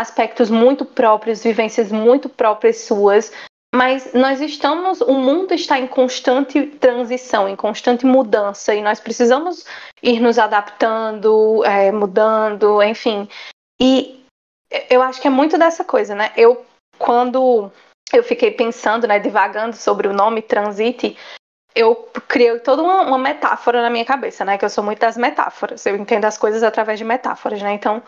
aspectos 0.00 0.50
muito 0.50 0.84
próprios, 0.84 1.42
vivências 1.42 1.90
muito 1.90 2.28
próprias 2.28 2.80
suas, 2.82 3.32
mas 3.74 4.12
nós 4.12 4.40
estamos, 4.40 5.00
o 5.00 5.14
mundo 5.14 5.52
está 5.52 5.78
em 5.78 5.86
constante 5.86 6.64
transição, 6.66 7.48
em 7.48 7.56
constante 7.56 8.06
mudança, 8.06 8.74
e 8.74 8.82
nós 8.82 9.00
precisamos 9.00 9.64
ir 10.02 10.20
nos 10.20 10.38
adaptando, 10.38 11.64
é, 11.64 11.90
mudando, 11.90 12.80
enfim. 12.82 13.28
E 13.80 14.23
eu 14.90 15.02
acho 15.02 15.20
que 15.20 15.26
é 15.26 15.30
muito 15.30 15.58
dessa 15.58 15.84
coisa, 15.84 16.14
né? 16.14 16.32
Eu, 16.36 16.64
quando 16.98 17.70
eu 18.12 18.22
fiquei 18.22 18.50
pensando, 18.50 19.06
né, 19.06 19.18
divagando 19.18 19.76
sobre 19.76 20.08
o 20.08 20.12
nome 20.12 20.42
Transite, 20.42 21.16
eu 21.74 21.96
criei 22.28 22.58
toda 22.60 22.82
uma, 22.82 23.02
uma, 23.02 23.18
metáfora 23.18 23.82
na 23.82 23.90
minha 23.90 24.04
cabeça, 24.04 24.44
né? 24.44 24.56
Que 24.56 24.64
eu 24.64 24.70
sou 24.70 24.84
muito 24.84 25.00
das 25.00 25.16
metáforas. 25.16 25.84
Eu 25.86 25.96
entendo 25.96 26.24
as 26.24 26.38
coisas 26.38 26.62
através 26.62 26.98
de 26.98 27.04
metáforas, 27.04 27.60
né? 27.60 27.72
Então, 27.72 28.02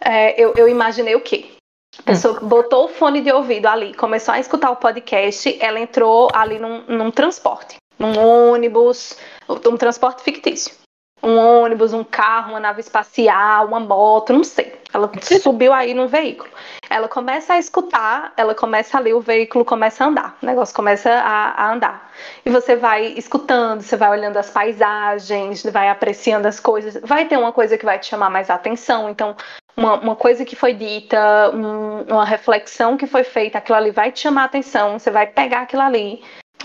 é, 0.00 0.40
eu, 0.40 0.54
eu, 0.56 0.68
imaginei 0.68 1.14
o 1.14 1.20
quê? 1.20 1.50
A 1.98 2.02
pessoa 2.02 2.42
hum. 2.42 2.48
botou 2.48 2.86
o 2.86 2.88
fone 2.88 3.20
de 3.20 3.30
ouvido 3.30 3.66
ali, 3.66 3.92
começou 3.94 4.32
a 4.32 4.40
escutar 4.40 4.70
o 4.70 4.76
podcast, 4.76 5.56
ela 5.60 5.78
entrou 5.78 6.30
ali 6.32 6.58
num, 6.58 6.82
num 6.86 7.10
transporte, 7.10 7.76
num 7.98 8.18
ônibus, 8.18 9.18
um 9.48 9.76
transporte 9.76 10.22
fictício 10.22 10.81
um 11.22 11.38
ônibus, 11.38 11.92
um 11.92 12.02
carro, 12.02 12.50
uma 12.50 12.60
nave 12.60 12.80
espacial, 12.80 13.66
uma 13.66 13.78
moto, 13.78 14.32
não 14.32 14.42
sei. 14.42 14.80
Ela 14.92 15.10
subiu 15.40 15.72
aí 15.72 15.94
no 15.94 16.08
veículo. 16.08 16.50
Ela 16.90 17.08
começa 17.08 17.54
a 17.54 17.58
escutar, 17.58 18.32
ela 18.36 18.54
começa 18.54 18.98
a 18.98 19.00
ler, 19.00 19.14
o 19.14 19.20
veículo 19.20 19.64
começa 19.64 20.04
a 20.04 20.08
andar, 20.08 20.36
o 20.42 20.46
negócio 20.46 20.74
começa 20.74 21.10
a, 21.10 21.64
a 21.64 21.72
andar. 21.72 22.10
E 22.44 22.50
você 22.50 22.76
vai 22.76 23.06
escutando, 23.16 23.80
você 23.80 23.96
vai 23.96 24.10
olhando 24.10 24.36
as 24.36 24.50
paisagens, 24.50 25.62
vai 25.62 25.88
apreciando 25.88 26.48
as 26.48 26.58
coisas. 26.58 27.00
Vai 27.02 27.24
ter 27.26 27.38
uma 27.38 27.52
coisa 27.52 27.78
que 27.78 27.84
vai 27.84 27.98
te 27.98 28.06
chamar 28.06 28.28
mais 28.28 28.50
atenção. 28.50 29.08
Então, 29.08 29.36
uma, 29.76 29.94
uma 29.94 30.16
coisa 30.16 30.44
que 30.44 30.56
foi 30.56 30.74
dita, 30.74 31.50
um, 31.54 32.02
uma 32.02 32.24
reflexão 32.24 32.96
que 32.96 33.06
foi 33.06 33.24
feita, 33.24 33.58
aquilo 33.58 33.78
ali 33.78 33.90
vai 33.90 34.10
te 34.10 34.20
chamar 34.20 34.44
atenção. 34.44 34.98
Você 34.98 35.10
vai 35.10 35.26
pegar 35.26 35.62
aquilo 35.62 35.82
ali 35.82 36.22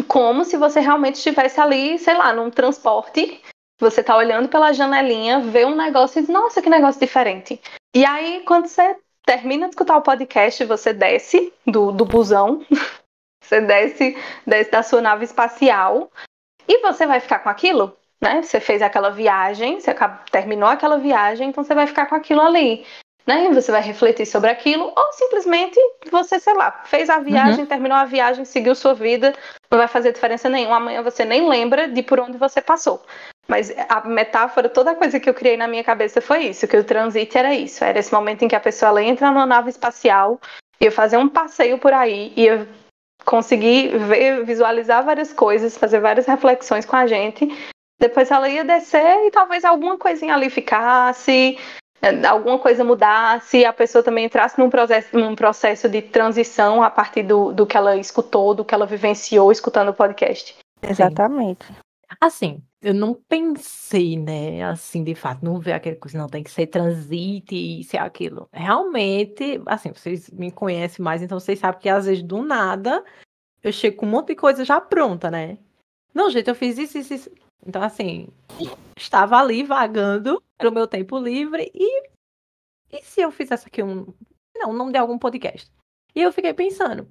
como 0.08 0.44
se 0.44 0.58
você 0.58 0.80
realmente 0.80 1.16
estivesse 1.16 1.60
ali, 1.60 1.98
sei 1.98 2.16
lá, 2.16 2.32
num 2.32 2.52
transporte 2.52 3.42
você 3.80 4.04
tá 4.04 4.16
olhando 4.16 4.50
pela 4.50 4.74
janelinha, 4.74 5.40
vê 5.40 5.66
um 5.66 5.76
negócio 5.76 6.20
e 6.20 6.22
diz, 6.22 6.30
nossa, 6.30 6.62
que 6.62 6.70
negócio 6.70 7.00
diferente. 7.00 7.62
E 7.96 8.06
aí, 8.06 8.44
quando 8.46 8.68
você 8.68 8.96
termina 9.26 9.66
de 9.68 9.72
escutar 9.72 9.98
o 9.98 10.02
podcast, 10.02 10.64
você 10.66 10.94
desce 10.94 11.54
do, 11.66 11.92
do 11.92 12.06
busão, 12.06 12.66
você 13.44 13.62
desce, 13.62 14.18
desce 14.46 14.72
da 14.72 14.82
sua 14.82 15.02
nave 15.02 15.26
espacial 15.26 16.12
e 16.68 16.82
você 16.82 17.06
vai 17.06 17.20
ficar 17.20 17.40
com 17.40 17.50
aquilo, 17.50 17.96
né? 18.22 18.42
Você 18.42 18.60
fez 18.60 18.82
aquela 18.82 19.10
viagem, 19.10 19.80
você 19.80 19.94
terminou 20.32 20.70
aquela 20.70 20.98
viagem, 20.98 21.50
então 21.50 21.64
você 21.64 21.76
vai 21.76 21.88
ficar 21.88 22.08
com 22.08 22.16
aquilo 22.16 22.42
ali. 22.42 22.86
Né? 23.26 23.52
Você 23.52 23.74
vai 23.74 23.82
refletir 23.82 24.26
sobre 24.26 24.50
aquilo, 24.50 24.86
ou 24.86 25.12
simplesmente 25.12 25.78
você, 26.10 26.40
sei 26.40 26.54
lá, 26.54 26.72
fez 26.86 27.10
a 27.10 27.20
viagem, 27.20 27.60
uhum. 27.60 27.66
terminou 27.66 27.98
a 27.98 28.06
viagem, 28.06 28.46
seguiu 28.46 28.74
sua 28.74 28.94
vida, 28.94 29.34
não 29.70 29.78
vai 29.78 29.88
fazer 29.90 30.14
diferença 30.14 30.50
nenhuma. 30.50 30.78
Amanhã 30.78 31.04
você 31.04 31.26
nem 31.26 31.48
lembra 31.48 31.90
de 31.90 32.02
por 32.02 32.22
onde 32.22 32.38
você 32.38 32.62
passou. 32.62 33.04
Mas 33.48 33.74
a 33.88 34.02
metáfora, 34.08 34.68
toda 34.68 34.92
a 34.92 34.96
coisa 34.96 35.20
que 35.20 35.30
eu 35.30 35.34
criei 35.34 35.56
na 35.56 35.68
minha 35.68 35.84
cabeça 35.84 36.20
foi 36.20 36.48
isso, 36.48 36.68
que 36.68 36.76
o 36.76 36.84
transite 36.84 37.38
era 37.38 37.54
isso. 37.54 37.84
Era 37.84 38.00
esse 38.00 38.14
momento 38.14 38.44
em 38.44 38.48
que 38.48 38.56
a 38.56 38.60
pessoa 38.60 38.90
ela 38.90 39.04
entra 39.04 39.32
numa 39.32 39.46
nave 39.46 39.70
espacial, 39.70 40.40
ia 40.82 40.92
fazer 40.92 41.18
um 41.18 41.30
passeio 41.30 41.78
por 41.78 41.94
aí, 41.94 42.34
ia 42.36 42.68
conseguir 43.26 43.98
ver, 43.98 44.44
visualizar 44.44 45.04
várias 45.04 45.32
coisas, 45.32 45.78
fazer 45.78 46.00
várias 46.00 46.26
reflexões 46.26 46.86
com 46.86 46.96
a 46.96 47.08
gente. 47.08 47.48
Depois 48.00 48.30
ela 48.30 48.50
ia 48.50 48.64
descer 48.64 49.26
e 49.26 49.32
talvez 49.32 49.66
alguma 49.66 49.98
coisinha 49.98 50.34
ali 50.34 50.50
ficasse, 50.50 51.58
alguma 52.30 52.60
coisa 52.60 52.84
mudasse, 52.84 53.66
a 53.66 53.74
pessoa 53.74 54.04
também 54.04 54.26
entrasse 54.26 54.60
num 54.60 54.70
processo, 54.70 55.18
num 55.18 55.36
processo 55.36 55.90
de 55.90 56.02
transição 56.02 56.84
a 56.84 56.90
partir 56.90 57.24
do, 57.24 57.52
do 57.52 57.66
que 57.66 57.76
ela 57.76 57.96
escutou, 57.96 58.54
do 58.54 58.64
que 58.64 58.76
ela 58.76 58.86
vivenciou 58.86 59.52
escutando 59.52 59.90
o 59.90 59.94
podcast. 59.94 60.56
Exatamente. 60.82 61.66
Assim, 62.22 62.62
eu 62.82 62.94
não 62.94 63.14
pensei, 63.14 64.18
né, 64.18 64.64
assim, 64.64 65.04
de 65.04 65.16
fato, 65.16 65.44
não 65.44 65.60
ver 65.60 65.74
aquela 65.74 65.96
coisa, 65.96 66.18
não, 66.18 66.28
tem 66.28 66.44
que 66.44 66.52
ser 66.52 66.68
transite 66.68 67.56
e 67.56 67.84
ser 67.84 67.98
aquilo. 67.98 68.48
Realmente, 68.54 69.62
assim, 69.66 69.92
vocês 69.92 70.30
me 70.30 70.52
conhecem 70.52 71.04
mais, 71.04 71.22
então 71.22 71.40
vocês 71.40 71.60
sabem 71.60 71.82
que 71.82 71.90
às 71.90 72.06
vezes 72.06 72.24
do 72.24 72.44
nada 72.44 73.04
eu 73.64 73.72
chego 73.72 73.98
com 73.98 74.06
um 74.06 74.10
monte 74.10 74.28
de 74.30 74.36
coisa 74.36 74.64
já 74.64 74.80
pronta, 74.80 75.32
né? 75.32 75.58
Não, 76.14 76.30
gente, 76.30 76.48
eu 76.48 76.56
fiz 76.56 76.78
isso, 76.78 76.98
isso, 76.98 77.14
isso. 77.14 77.32
Então, 77.66 77.82
assim, 77.82 78.30
estava 78.96 79.38
ali 79.38 79.64
vagando, 79.64 80.42
era 80.58 80.70
o 80.70 80.74
meu 80.74 80.88
tempo 80.88 81.18
livre, 81.18 81.72
e, 81.74 82.10
e 82.92 83.02
se 83.04 83.22
eu 83.22 83.32
fizesse 83.32 83.68
aqui 83.68 83.84
um. 83.84 84.14
Não, 84.56 84.74
não 84.74 84.92
de 84.92 84.98
algum 84.98 85.18
podcast. 85.18 85.72
E 86.16 86.22
eu 86.22 86.32
fiquei 86.32 86.54
pensando, 86.54 87.08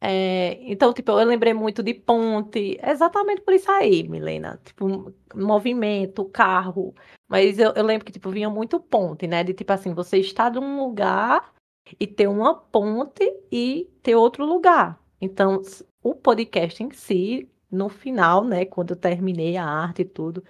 é, 0.00 0.58
então, 0.62 0.94
tipo, 0.94 1.10
eu 1.10 1.26
lembrei 1.26 1.52
muito 1.52 1.82
de 1.82 1.92
ponte, 1.92 2.78
exatamente 2.82 3.42
por 3.42 3.52
isso 3.52 3.70
aí, 3.70 4.08
Milena. 4.08 4.58
Tipo, 4.64 5.12
movimento, 5.34 6.24
carro. 6.24 6.94
Mas 7.28 7.58
eu, 7.58 7.72
eu, 7.74 7.84
lembro 7.84 8.06
que, 8.06 8.12
tipo, 8.12 8.30
vinha 8.30 8.48
muito 8.48 8.80
ponte, 8.80 9.26
né? 9.26 9.44
De 9.44 9.52
tipo 9.52 9.72
assim, 9.72 9.92
você 9.92 10.18
está 10.18 10.50
num 10.50 10.80
lugar 10.82 11.52
e 11.98 12.06
ter 12.06 12.28
uma 12.28 12.54
ponte 12.54 13.22
e 13.52 13.90
ter 14.02 14.14
outro 14.14 14.44
lugar. 14.46 14.98
Então, 15.20 15.60
o 16.02 16.14
podcast 16.14 16.82
em 16.82 16.90
si, 16.92 17.50
no 17.70 17.88
final, 17.90 18.44
né, 18.44 18.64
quando 18.64 18.92
eu 18.92 18.96
terminei 18.96 19.56
a 19.56 19.64
arte 19.66 20.02
e 20.02 20.04
tudo, 20.04 20.42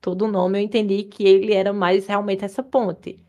todo 0.00 0.22
o 0.24 0.28
nome, 0.28 0.58
eu 0.58 0.62
entendi 0.62 1.04
que 1.04 1.24
ele 1.24 1.52
era 1.54 1.72
mais 1.72 2.06
realmente 2.06 2.44
essa 2.44 2.62
ponte. 2.62 3.24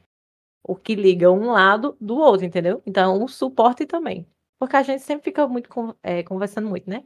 O 0.63 0.75
que 0.75 0.95
liga 0.95 1.31
um 1.31 1.51
lado 1.51 1.95
do 2.01 2.17
outro, 2.17 2.45
entendeu? 2.45 2.81
Então, 2.85 3.23
o 3.23 3.27
suporte 3.27 3.85
também. 3.85 4.27
Porque 4.59 4.75
a 4.75 4.83
gente 4.83 5.01
sempre 5.01 5.23
fica 5.25 5.47
muito 5.47 5.69
é, 6.03 6.21
conversando 6.23 6.69
muito, 6.69 6.89
né? 6.89 7.03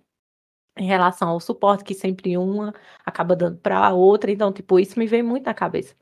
Em 0.77 0.88
relação 0.88 1.29
ao 1.29 1.39
suporte 1.39 1.83
que 1.83 1.93
sempre 1.93 2.36
uma 2.36 2.74
acaba 3.05 3.36
dando 3.36 3.60
para 3.60 3.77
a 3.77 3.93
outra. 3.93 4.31
Então, 4.31 4.51
tipo, 4.51 4.79
isso 4.79 4.98
me 4.98 5.05
veio 5.05 5.24
muito 5.24 5.45
na 5.45 5.53
cabeça. 5.53 5.95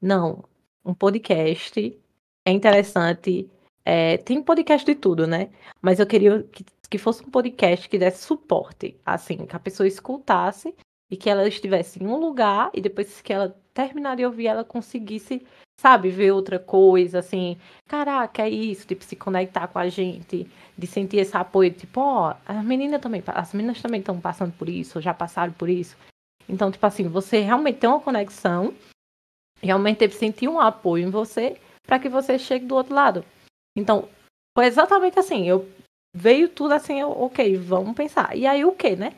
Não, 0.00 0.44
um 0.84 0.94
podcast 0.94 2.00
é 2.46 2.50
interessante. 2.50 3.50
É, 3.84 4.16
tem 4.18 4.42
podcast 4.42 4.86
de 4.86 4.94
tudo, 4.94 5.26
né? 5.26 5.50
Mas 5.80 6.00
eu 6.00 6.06
queria 6.06 6.42
que, 6.44 6.64
que 6.88 6.98
fosse 6.98 7.22
um 7.22 7.30
podcast 7.30 7.88
que 7.88 7.98
desse 7.98 8.24
suporte, 8.24 8.98
assim, 9.04 9.46
que 9.46 9.54
a 9.54 9.60
pessoa 9.60 9.86
escutasse 9.86 10.74
e 11.10 11.16
que 11.16 11.28
ela 11.28 11.46
estivesse 11.46 12.02
em 12.02 12.06
um 12.06 12.16
lugar 12.16 12.70
e 12.72 12.80
depois 12.80 13.20
que 13.20 13.32
ela 13.32 13.54
terminar 13.74 14.16
de 14.16 14.24
ouvir, 14.24 14.46
ela 14.46 14.64
conseguisse, 14.64 15.44
sabe, 15.80 16.10
ver 16.10 16.32
outra 16.32 16.58
coisa, 16.58 17.18
assim, 17.18 17.58
caraca, 17.86 18.42
é 18.42 18.48
isso, 18.48 18.86
tipo, 18.86 19.04
se 19.04 19.16
conectar 19.16 19.66
com 19.68 19.78
a 19.78 19.88
gente, 19.88 20.48
de 20.76 20.86
sentir 20.86 21.18
esse 21.18 21.36
apoio, 21.36 21.70
tipo, 21.72 22.00
ó, 22.00 22.34
as 22.46 22.64
meninas 22.64 23.00
também, 23.00 23.22
as 23.26 23.52
meninas 23.52 23.82
também 23.82 24.00
estão 24.00 24.20
passando 24.20 24.52
por 24.52 24.68
isso, 24.68 25.00
já 25.00 25.12
passaram 25.12 25.52
por 25.52 25.68
isso. 25.68 25.96
Então, 26.48 26.70
tipo 26.70 26.84
assim, 26.86 27.08
você 27.08 27.40
realmente 27.40 27.78
tem 27.78 27.88
uma 27.88 28.00
conexão, 28.00 28.74
realmente 29.62 29.98
teve 29.98 30.14
sentir 30.14 30.48
um 30.48 30.60
apoio 30.60 31.06
em 31.06 31.10
você 31.10 31.56
para 31.86 31.98
que 31.98 32.08
você 32.08 32.38
chegue 32.38 32.66
do 32.66 32.74
outro 32.74 32.94
lado. 32.94 33.24
Então, 33.76 34.08
foi 34.56 34.66
exatamente 34.66 35.18
assim, 35.18 35.48
eu 35.48 35.68
veio 36.14 36.48
tudo 36.48 36.72
assim, 36.72 37.00
eu, 37.00 37.10
ok, 37.10 37.56
vamos 37.56 37.94
pensar. 37.94 38.36
E 38.36 38.46
aí 38.46 38.64
o 38.64 38.72
que, 38.72 38.94
né? 38.94 39.14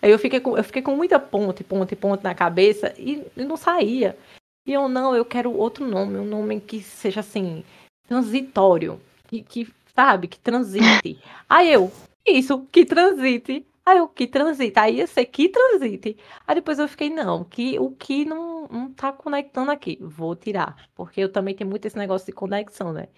Aí 0.00 0.10
eu 0.10 0.18
fiquei 0.18 0.40
com, 0.40 0.56
eu 0.56 0.62
fiquei 0.62 0.82
com 0.82 0.94
muita 0.94 1.18
ponte, 1.18 1.64
ponte, 1.64 1.96
ponte 1.96 2.22
na 2.22 2.34
cabeça 2.34 2.94
e, 2.98 3.26
e 3.36 3.44
não 3.44 3.56
saía. 3.56 4.16
E 4.66 4.72
eu, 4.72 4.88
não, 4.88 5.14
eu 5.14 5.24
quero 5.24 5.52
outro 5.52 5.86
nome, 5.86 6.18
um 6.18 6.24
nome 6.24 6.60
que 6.60 6.82
seja 6.82 7.20
assim, 7.20 7.62
transitório, 8.08 9.00
que, 9.28 9.42
que 9.42 9.72
sabe, 9.94 10.26
que 10.26 10.38
transite. 10.38 11.18
Aí 11.48 11.72
eu, 11.72 11.92
isso, 12.26 12.66
que 12.72 12.84
transite. 12.84 13.64
Aí 13.84 13.98
eu, 13.98 14.08
que 14.08 14.26
transite. 14.26 14.76
Aí 14.76 14.96
ia 14.96 15.06
ser 15.06 15.26
que 15.26 15.48
transite. 15.48 16.16
Aí 16.46 16.56
depois 16.56 16.80
eu 16.80 16.88
fiquei, 16.88 17.08
não, 17.08 17.44
que 17.44 17.78
o 17.78 17.92
que 17.92 18.24
não, 18.24 18.66
não 18.66 18.92
tá 18.92 19.12
conectando 19.12 19.70
aqui. 19.70 19.96
Vou 20.00 20.34
tirar. 20.34 20.88
Porque 20.94 21.20
eu 21.20 21.30
também 21.30 21.54
tenho 21.54 21.70
muito 21.70 21.86
esse 21.86 21.96
negócio 21.96 22.26
de 22.26 22.32
conexão, 22.32 22.92
né? 22.92 23.08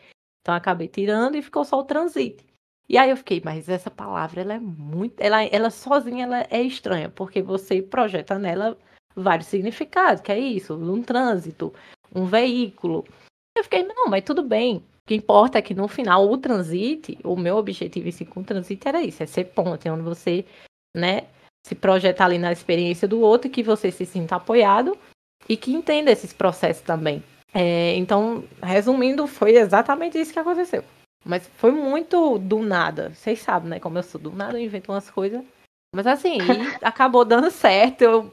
Então 0.43 0.55
acabei 0.55 0.89
tirando 0.89 1.37
e 1.37 1.43
ficou 1.43 1.65
só 1.65 1.79
o 1.79 1.85
transite. 1.85 2.47
E 2.87 2.97
aí 2.99 3.11
eu 3.11 3.17
fiquei, 3.17 3.41
mas 3.45 3.69
essa 3.69 3.91
palavra 3.91 4.43
ela 4.43 4.55
é 4.55 4.59
muito. 4.59 5.19
Ela, 5.21 5.45
ela 5.45 5.71
sozinha 5.71 6.25
ela 6.25 6.47
é 6.51 6.63
estranha, 6.63 7.09
porque 7.09 7.43
você 7.43 7.83
projeta 7.83 8.39
nela 8.39 8.77
vários 9.23 9.49
significados, 9.49 10.23
que 10.23 10.33
é 10.33 10.39
isso, 10.39 10.75
um 10.75 11.03
trânsito, 11.03 11.73
um 12.15 12.25
veículo. 12.25 13.05
Eu 13.57 13.65
fiquei, 13.65 13.83
não, 13.83 14.07
mas 14.09 14.25
tudo 14.25 14.43
bem. 14.43 14.77
O 14.77 14.83
que 15.09 15.15
importa 15.15 15.59
é 15.59 15.63
que 15.63 15.75
no 15.75 15.89
final 15.89 16.31
o 16.31 16.39
transite, 16.39 17.19
o 17.25 17.37
meu 17.37 17.57
objetivo 17.57 18.09
em 18.09 18.27
com 18.27 18.41
o 18.41 18.45
transite 18.45 18.87
era 18.87 19.03
isso, 19.03 19.23
é 19.23 19.27
ser 19.27 19.45
ponte, 19.45 19.89
onde 19.89 20.03
você, 20.03 20.45
né, 20.97 21.27
se 21.67 21.75
projeta 21.75 22.25
ali 22.25 22.39
na 22.39 22.53
experiência 22.53 23.09
do 23.09 23.21
outro, 23.21 23.51
que 23.51 23.63
você 23.63 23.91
se 23.91 24.07
sinta 24.07 24.37
apoiado 24.37 24.97
e 25.49 25.57
que 25.57 25.73
entenda 25.73 26.11
esses 26.11 26.33
processos 26.33 26.83
também. 26.83 27.23
É, 27.55 27.95
então, 27.97 28.45
resumindo, 28.63 29.27
foi 29.27 29.57
exatamente 29.57 30.19
isso 30.19 30.33
que 30.33 30.39
aconteceu. 30.39 30.85
Mas 31.25 31.47
foi 31.57 31.71
muito 31.71 32.39
do 32.39 32.61
nada. 32.61 33.11
Vocês 33.15 33.41
sabem, 33.41 33.71
né? 33.71 33.81
Como 33.81 33.99
eu 33.99 34.03
sou 34.03 34.21
do 34.21 34.31
nada, 34.31 34.59
eu 34.59 34.65
invento 34.65 34.93
umas 34.93 35.11
coisas. 35.11 35.43
Mas 35.95 36.07
assim, 36.07 36.39
acabou 36.83 37.25
dando 37.25 37.51
certo. 37.51 38.03
Eu 38.03 38.33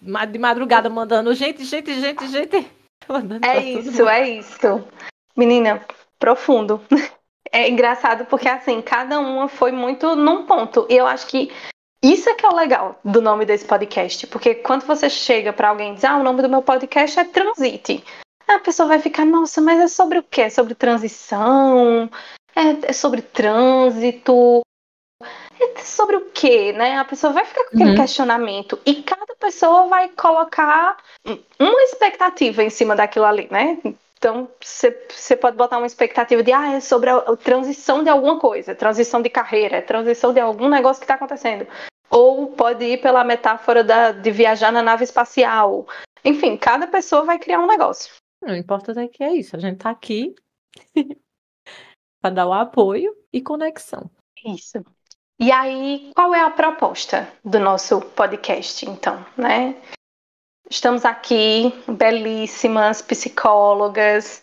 de 0.00 0.38
madrugada 0.38 0.88
mandando 0.88 1.34
gente, 1.34 1.64
gente, 1.64 1.94
gente, 2.00 2.28
gente. 2.28 2.70
É 3.42 3.62
isso, 3.62 4.08
é 4.08 4.28
isso. 4.30 4.84
Menina, 5.36 5.80
profundo. 6.18 6.80
É 7.52 7.70
engraçado 7.70 8.26
porque 8.26 8.48
assim, 8.48 8.82
cada 8.82 9.20
uma 9.20 9.46
foi 9.46 9.70
muito 9.70 10.16
num 10.16 10.44
ponto. 10.44 10.84
E 10.90 10.96
eu 10.96 11.06
acho 11.06 11.28
que 11.28 11.50
isso 12.02 12.28
é 12.28 12.34
que 12.34 12.44
é 12.44 12.48
o 12.48 12.54
legal 12.54 12.98
do 13.04 13.22
nome 13.22 13.46
desse 13.46 13.64
podcast, 13.64 14.26
porque 14.26 14.56
quando 14.56 14.84
você 14.84 15.08
chega 15.08 15.52
para 15.52 15.68
alguém 15.68 15.92
e 15.92 15.94
diz: 15.94 16.04
"Ah, 16.04 16.18
o 16.18 16.24
nome 16.24 16.42
do 16.42 16.48
meu 16.48 16.60
podcast 16.60 17.18
é 17.18 17.24
Transite". 17.24 18.04
A 18.48 18.58
pessoa 18.58 18.88
vai 18.88 18.98
ficar, 18.98 19.24
nossa, 19.24 19.60
mas 19.60 19.80
é 19.80 19.88
sobre 19.88 20.18
o 20.18 20.22
quê? 20.22 20.42
É 20.42 20.50
sobre 20.50 20.74
transição? 20.74 22.10
É, 22.54 22.90
é 22.90 22.92
sobre 22.92 23.22
trânsito? 23.22 24.60
Sobre 25.86 26.16
o 26.16 26.30
quê, 26.32 26.72
né? 26.72 26.96
A 26.96 27.04
pessoa 27.04 27.32
vai 27.32 27.44
ficar 27.44 27.64
com 27.64 27.76
aquele 27.76 27.90
uhum. 27.90 27.96
questionamento 27.96 28.78
e 28.84 29.02
cada 29.02 29.34
pessoa 29.36 29.86
vai 29.86 30.08
colocar 30.08 30.96
uma 31.58 31.82
expectativa 31.82 32.62
em 32.62 32.70
cima 32.70 32.96
daquilo 32.96 33.24
ali, 33.24 33.48
né? 33.50 33.78
Então, 34.18 34.48
você 34.60 35.36
pode 35.36 35.56
botar 35.56 35.78
uma 35.78 35.86
expectativa 35.86 36.42
de, 36.42 36.50
ah, 36.50 36.72
é 36.72 36.80
sobre 36.80 37.10
a, 37.10 37.18
a, 37.18 37.36
transição 37.36 38.02
de 38.02 38.08
alguma 38.08 38.40
coisa, 38.40 38.74
transição 38.74 39.20
de 39.20 39.28
carreira, 39.28 39.82
transição 39.82 40.32
de 40.32 40.40
algum 40.40 40.68
negócio 40.68 41.00
que 41.00 41.04
está 41.04 41.14
acontecendo. 41.14 41.66
Ou 42.10 42.48
pode 42.48 42.84
ir 42.84 43.00
pela 43.00 43.22
metáfora 43.22 43.84
da, 43.84 44.12
de 44.12 44.30
viajar 44.30 44.72
na 44.72 44.82
nave 44.82 45.04
espacial. 45.04 45.86
Enfim, 46.24 46.56
cada 46.56 46.86
pessoa 46.86 47.24
vai 47.24 47.38
criar 47.38 47.60
um 47.60 47.66
negócio. 47.66 48.12
O 48.42 48.52
importante 48.52 49.00
é 49.00 49.08
que 49.08 49.22
é 49.22 49.34
isso. 49.34 49.54
A 49.54 49.58
gente 49.58 49.78
tá 49.78 49.90
aqui 49.90 50.34
para 52.20 52.34
dar 52.34 52.46
o 52.46 52.52
apoio 52.52 53.14
e 53.32 53.42
conexão. 53.42 54.10
Isso. 54.44 54.82
E 55.38 55.52
aí, 55.52 56.10
qual 56.14 56.34
é 56.34 56.40
a 56.40 56.50
proposta 56.50 57.28
do 57.44 57.60
nosso 57.60 58.00
podcast, 58.00 58.88
então, 58.88 59.24
né? 59.36 59.76
Estamos 60.70 61.04
aqui, 61.04 61.72
belíssimas 61.86 63.02
psicólogas, 63.02 64.40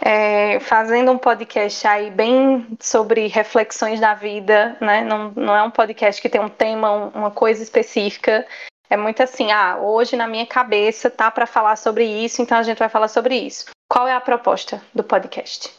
é, 0.00 0.58
fazendo 0.58 1.12
um 1.12 1.18
podcast 1.18 1.86
aí 1.86 2.10
bem 2.10 2.76
sobre 2.80 3.28
reflexões 3.28 4.00
da 4.00 4.14
vida, 4.14 4.76
né? 4.80 5.02
Não, 5.04 5.30
não 5.30 5.54
é 5.54 5.62
um 5.62 5.70
podcast 5.70 6.20
que 6.20 6.28
tem 6.28 6.40
um 6.40 6.48
tema, 6.48 6.90
uma 7.14 7.30
coisa 7.30 7.62
específica. 7.62 8.44
É 8.90 8.96
muito 8.96 9.22
assim, 9.22 9.52
ah, 9.52 9.78
hoje 9.78 10.16
na 10.16 10.26
minha 10.26 10.46
cabeça 10.46 11.08
tá 11.08 11.30
para 11.30 11.46
falar 11.46 11.76
sobre 11.76 12.04
isso, 12.04 12.42
então 12.42 12.58
a 12.58 12.64
gente 12.64 12.78
vai 12.78 12.88
falar 12.88 13.06
sobre 13.06 13.36
isso. 13.36 13.66
Qual 13.88 14.08
é 14.08 14.12
a 14.12 14.20
proposta 14.20 14.82
do 14.92 15.04
podcast? 15.04 15.72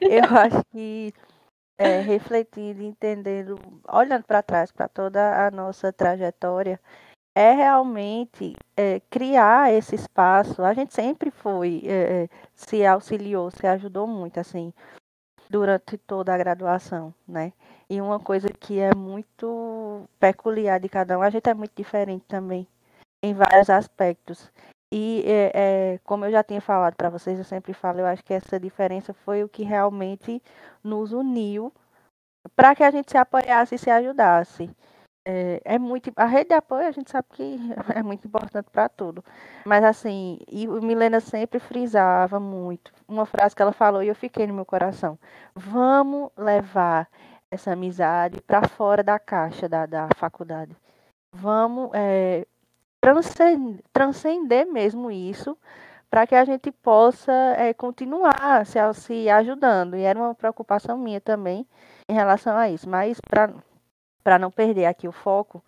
Eu 0.00 0.24
acho 0.24 0.60
que 0.72 1.14
é, 1.78 2.00
refletindo, 2.00 2.82
entendendo, 2.82 3.56
olhando 3.88 4.24
para 4.24 4.42
trás 4.42 4.72
para 4.72 4.88
toda 4.88 5.46
a 5.46 5.50
nossa 5.50 5.92
trajetória, 5.92 6.80
é 7.34 7.52
realmente 7.52 8.54
é, 8.76 9.00
criar 9.08 9.72
esse 9.72 9.94
espaço. 9.94 10.62
A 10.62 10.74
gente 10.74 10.92
sempre 10.92 11.30
foi, 11.30 11.82
é, 11.84 12.24
é 12.24 12.28
se 12.54 12.84
auxiliou, 12.84 13.50
se 13.52 13.66
ajudou 13.66 14.08
muito, 14.08 14.40
assim, 14.40 14.72
durante 15.48 15.96
toda 15.96 16.34
a 16.34 16.38
graduação, 16.38 17.14
né? 17.26 17.52
E 17.88 18.00
uma 18.00 18.20
coisa 18.20 18.48
que 18.48 18.80
é 18.80 18.94
muito 18.94 20.08
peculiar 20.18 20.80
de 20.80 20.88
cada 20.88 21.18
um, 21.18 21.22
a 21.22 21.30
gente 21.30 21.48
é 21.48 21.54
muito 21.54 21.72
diferente 21.76 22.24
também, 22.26 22.66
em 23.22 23.32
vários 23.34 23.70
aspectos. 23.70 24.50
E 24.92 25.22
é, 25.26 25.52
é, 25.94 25.98
como 26.04 26.24
eu 26.24 26.30
já 26.30 26.42
tinha 26.42 26.60
falado 26.60 26.94
para 26.94 27.10
vocês, 27.10 27.38
eu 27.38 27.44
sempre 27.44 27.72
falo, 27.74 28.00
eu 28.00 28.06
acho 28.06 28.24
que 28.24 28.32
essa 28.32 28.58
diferença 28.58 29.12
foi 29.12 29.44
o 29.44 29.48
que 29.48 29.62
realmente 29.62 30.42
nos 30.82 31.12
uniu 31.12 31.72
para 32.56 32.74
que 32.74 32.82
a 32.82 32.90
gente 32.90 33.10
se 33.10 33.18
apoiasse 33.18 33.74
e 33.74 33.78
se 33.78 33.90
ajudasse. 33.90 34.70
É, 35.26 35.60
é, 35.64 35.78
muito 35.78 36.10
a 36.16 36.24
rede 36.24 36.50
de 36.50 36.54
apoio 36.54 36.86
a 36.86 36.90
gente 36.90 37.10
sabe 37.10 37.26
que 37.32 37.58
é 37.94 38.02
muito 38.02 38.26
importante 38.26 38.70
para 38.70 38.88
tudo 38.88 39.22
mas 39.66 39.84
assim 39.84 40.38
e 40.48 40.66
Milena 40.66 41.20
sempre 41.20 41.58
frisava 41.58 42.40
muito 42.40 42.92
uma 43.06 43.26
frase 43.26 43.54
que 43.54 43.60
ela 43.60 43.72
falou 43.72 44.02
e 44.02 44.08
eu 44.08 44.14
fiquei 44.14 44.46
no 44.46 44.54
meu 44.54 44.64
coração 44.64 45.18
vamos 45.54 46.30
levar 46.34 47.10
essa 47.50 47.72
amizade 47.72 48.40
para 48.42 48.66
fora 48.68 49.02
da 49.02 49.18
caixa 49.18 49.68
da, 49.68 49.86
da 49.86 50.08
faculdade. 50.16 50.76
Vamos 51.32 51.90
é, 51.94 52.46
transcender, 53.12 53.84
transcender 53.92 54.66
mesmo 54.66 55.10
isso 55.10 55.56
para 56.10 56.26
que 56.26 56.34
a 56.34 56.44
gente 56.44 56.70
possa 56.70 57.32
é, 57.56 57.72
continuar 57.74 58.64
se, 58.66 58.78
se 58.94 59.28
ajudando. 59.28 59.96
E 59.96 60.02
era 60.02 60.18
uma 60.18 60.34
preocupação 60.34 60.96
minha 60.98 61.20
também 61.20 61.66
em 62.08 62.14
relação 62.14 62.56
a 62.56 62.68
isso. 62.68 62.88
Mas 62.88 63.20
para 63.20 64.38
não 64.38 64.50
perder 64.50 64.86
aqui 64.86 65.06
o 65.06 65.12
foco, 65.12 65.62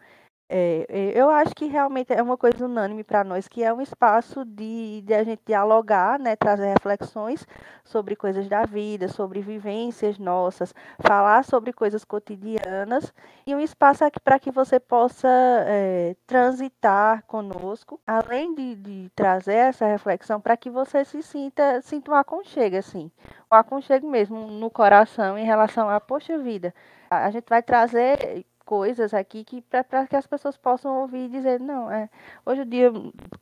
é, 0.53 0.85
é, 0.89 1.13
eu 1.15 1.31
acho 1.31 1.55
que 1.55 1.67
realmente 1.67 2.13
é 2.13 2.21
uma 2.21 2.37
coisa 2.37 2.65
unânime 2.65 3.05
para 3.05 3.23
nós, 3.23 3.47
que 3.47 3.63
é 3.63 3.73
um 3.73 3.81
espaço 3.81 4.45
de, 4.45 5.01
de 5.03 5.15
a 5.15 5.23
gente 5.23 5.41
dialogar, 5.47 6.19
né, 6.19 6.35
trazer 6.35 6.67
reflexões 6.73 7.47
sobre 7.85 8.17
coisas 8.17 8.49
da 8.49 8.65
vida, 8.65 9.07
sobre 9.07 9.41
vivências 9.41 10.19
nossas, 10.19 10.75
falar 10.99 11.45
sobre 11.45 11.73
coisas 11.73 12.05
cotidianas 12.05 13.15
e 13.47 13.55
um 13.55 13.61
espaço 13.61 14.05
para 14.25 14.41
que 14.41 14.51
você 14.51 14.81
possa 14.81 15.29
é, 15.69 16.17
transitar 16.27 17.23
conosco, 17.27 18.01
além 18.05 18.53
de, 18.53 18.75
de 18.75 19.11
trazer 19.15 19.55
essa 19.55 19.87
reflexão 19.87 20.41
para 20.41 20.57
que 20.57 20.69
você 20.69 21.05
se 21.05 21.23
sinta, 21.23 21.81
sinta 21.81 22.11
um 22.11 22.15
aconchego, 22.15 22.77
assim, 22.77 23.09
um 23.53 23.55
aconchego 23.55 24.11
mesmo 24.11 24.49
no 24.49 24.69
coração 24.69 25.39
em 25.39 25.45
relação 25.45 25.89
a, 25.89 26.01
poxa 26.01 26.37
vida, 26.39 26.75
a 27.09 27.31
gente 27.31 27.47
vai 27.49 27.63
trazer 27.63 28.45
coisas 28.71 29.13
aqui 29.13 29.43
que 29.43 29.61
para 29.63 30.07
que 30.07 30.15
as 30.15 30.29
pessoas 30.29 30.57
possam 30.57 31.01
ouvir 31.01 31.25
e 31.25 31.29
dizer, 31.29 31.59
não, 31.59 31.91
é, 31.91 32.09
hoje 32.47 32.61
o 32.61 32.65
dia 32.65 32.93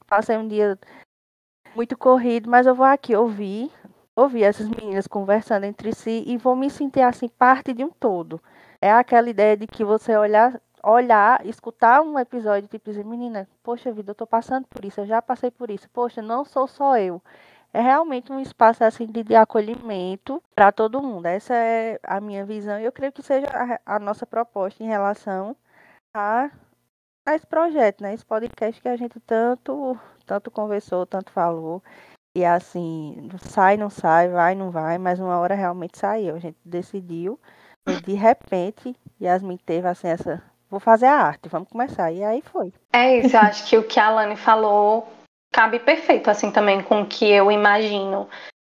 passei 0.06 0.38
um 0.38 0.48
dia 0.48 0.78
muito 1.76 1.98
corrido, 1.98 2.48
mas 2.48 2.66
eu 2.66 2.74
vou 2.74 2.86
aqui 2.86 3.14
ouvir, 3.14 3.70
ouvir 4.16 4.44
essas 4.44 4.66
meninas 4.66 5.06
conversando 5.06 5.64
entre 5.64 5.94
si 5.94 6.24
e 6.26 6.38
vou 6.38 6.56
me 6.56 6.70
sentir 6.70 7.02
assim 7.02 7.28
parte 7.28 7.74
de 7.74 7.84
um 7.84 7.90
todo. 7.90 8.40
É 8.80 8.90
aquela 8.90 9.28
ideia 9.28 9.54
de 9.54 9.66
que 9.66 9.84
você 9.84 10.16
olhar, 10.16 10.58
olhar, 10.82 11.44
escutar 11.44 12.00
um 12.00 12.18
episódio 12.18 12.64
e 12.64 12.68
tipo 12.70 12.88
dizer, 12.88 13.04
menina, 13.04 13.46
poxa 13.62 13.92
vida, 13.92 14.12
eu 14.12 14.14
tô 14.14 14.26
passando 14.26 14.66
por 14.66 14.82
isso, 14.82 15.02
eu 15.02 15.06
já 15.06 15.20
passei 15.20 15.50
por 15.50 15.70
isso. 15.70 15.90
Poxa, 15.90 16.22
não 16.22 16.42
sou 16.42 16.66
só 16.66 16.96
eu 16.96 17.20
é 17.72 17.80
realmente 17.80 18.32
um 18.32 18.40
espaço 18.40 18.82
assim 18.84 19.06
de, 19.06 19.22
de 19.22 19.34
acolhimento 19.34 20.42
para 20.54 20.72
todo 20.72 21.02
mundo. 21.02 21.26
Essa 21.26 21.54
é 21.54 21.98
a 22.02 22.20
minha 22.20 22.44
visão 22.44 22.80
e 22.80 22.84
eu 22.84 22.92
creio 22.92 23.12
que 23.12 23.22
seja 23.22 23.46
a, 23.46 23.96
a 23.96 23.98
nossa 23.98 24.26
proposta 24.26 24.82
em 24.82 24.86
relação 24.86 25.56
a, 26.14 26.50
a, 27.26 27.34
esse 27.34 27.46
projeto, 27.46 28.02
né? 28.02 28.14
Esse 28.14 28.24
podcast 28.24 28.80
que 28.80 28.88
a 28.88 28.96
gente 28.96 29.20
tanto, 29.20 29.98
tanto 30.26 30.50
conversou, 30.50 31.06
tanto 31.06 31.30
falou. 31.30 31.82
E 32.34 32.44
assim, 32.44 33.28
sai, 33.40 33.76
não 33.76 33.90
sai, 33.90 34.28
vai, 34.28 34.54
não 34.54 34.70
vai, 34.70 34.98
mas 34.98 35.18
uma 35.18 35.38
hora 35.38 35.54
realmente 35.54 35.98
saiu. 35.98 36.36
A 36.36 36.38
gente 36.38 36.58
decidiu, 36.64 37.38
de 38.04 38.14
repente, 38.14 38.94
Yasmin 39.20 39.56
teve 39.58 39.88
assim 39.88 40.08
essa. 40.08 40.42
Vou 40.70 40.78
fazer 40.78 41.06
a 41.06 41.16
arte, 41.16 41.48
vamos 41.48 41.68
começar. 41.68 42.12
E 42.12 42.22
aí 42.22 42.42
foi. 42.42 42.72
É 42.92 43.18
isso, 43.18 43.34
eu 43.34 43.40
acho 43.40 43.66
que 43.66 43.76
o 43.78 43.82
que 43.82 43.98
a 43.98 44.06
Alane 44.06 44.36
falou 44.36 45.08
cabe 45.52 45.78
perfeito 45.78 46.30
assim 46.30 46.50
também 46.50 46.82
com 46.82 47.02
o 47.02 47.06
que 47.06 47.30
eu 47.30 47.50
imagino 47.50 48.28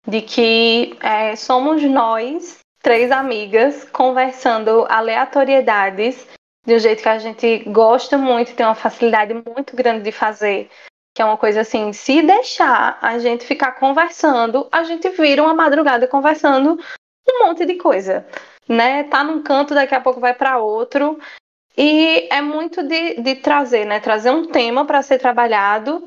de 0.07 0.21
que 0.21 0.97
é, 1.01 1.35
somos 1.37 1.83
nós 1.83 2.59
três 2.83 3.11
amigas 3.11 3.85
conversando 3.85 4.85
aleatoriedades 4.91 6.29
de 6.67 6.75
um 6.75 6.79
jeito 6.79 7.03
que 7.03 7.09
a 7.09 7.19
gente 7.19 7.59
gosta 7.71 8.19
muito, 8.19 8.55
tem 8.55 8.65
uma 8.65 8.75
facilidade 8.75 9.35
muito 9.35 9.77
grande 9.77 10.03
de 10.03 10.13
fazer. 10.13 10.71
Que 11.15 11.23
é 11.23 11.25
uma 11.25 11.37
coisa 11.37 11.61
assim, 11.61 11.93
se 11.93 12.23
deixar 12.23 12.99
a 13.01 13.19
gente 13.19 13.47
ficar 13.47 13.73
conversando, 13.73 14.69
a 14.73 14.83
gente 14.83 15.09
vira 15.11 15.43
uma 15.43 15.55
madrugada 15.55 16.09
conversando 16.09 16.79
um 17.29 17.47
monte 17.47 17.65
de 17.65 17.77
coisa, 17.77 18.27
né? 18.69 19.05
Tá 19.05 19.23
num 19.23 19.43
canto, 19.43 19.75
daqui 19.75 19.95
a 19.95 20.01
pouco 20.01 20.21
vai 20.21 20.35
para 20.35 20.59
outro. 20.59 21.19
E 21.77 22.29
é 22.31 22.41
muito 22.41 22.83
de, 22.83 23.15
de 23.15 23.37
trazer, 23.37 23.85
né? 23.85 24.01
Trazer 24.01 24.31
um 24.31 24.47
tema 24.47 24.85
para 24.85 25.03
ser 25.03 25.19
trabalhado 25.19 26.07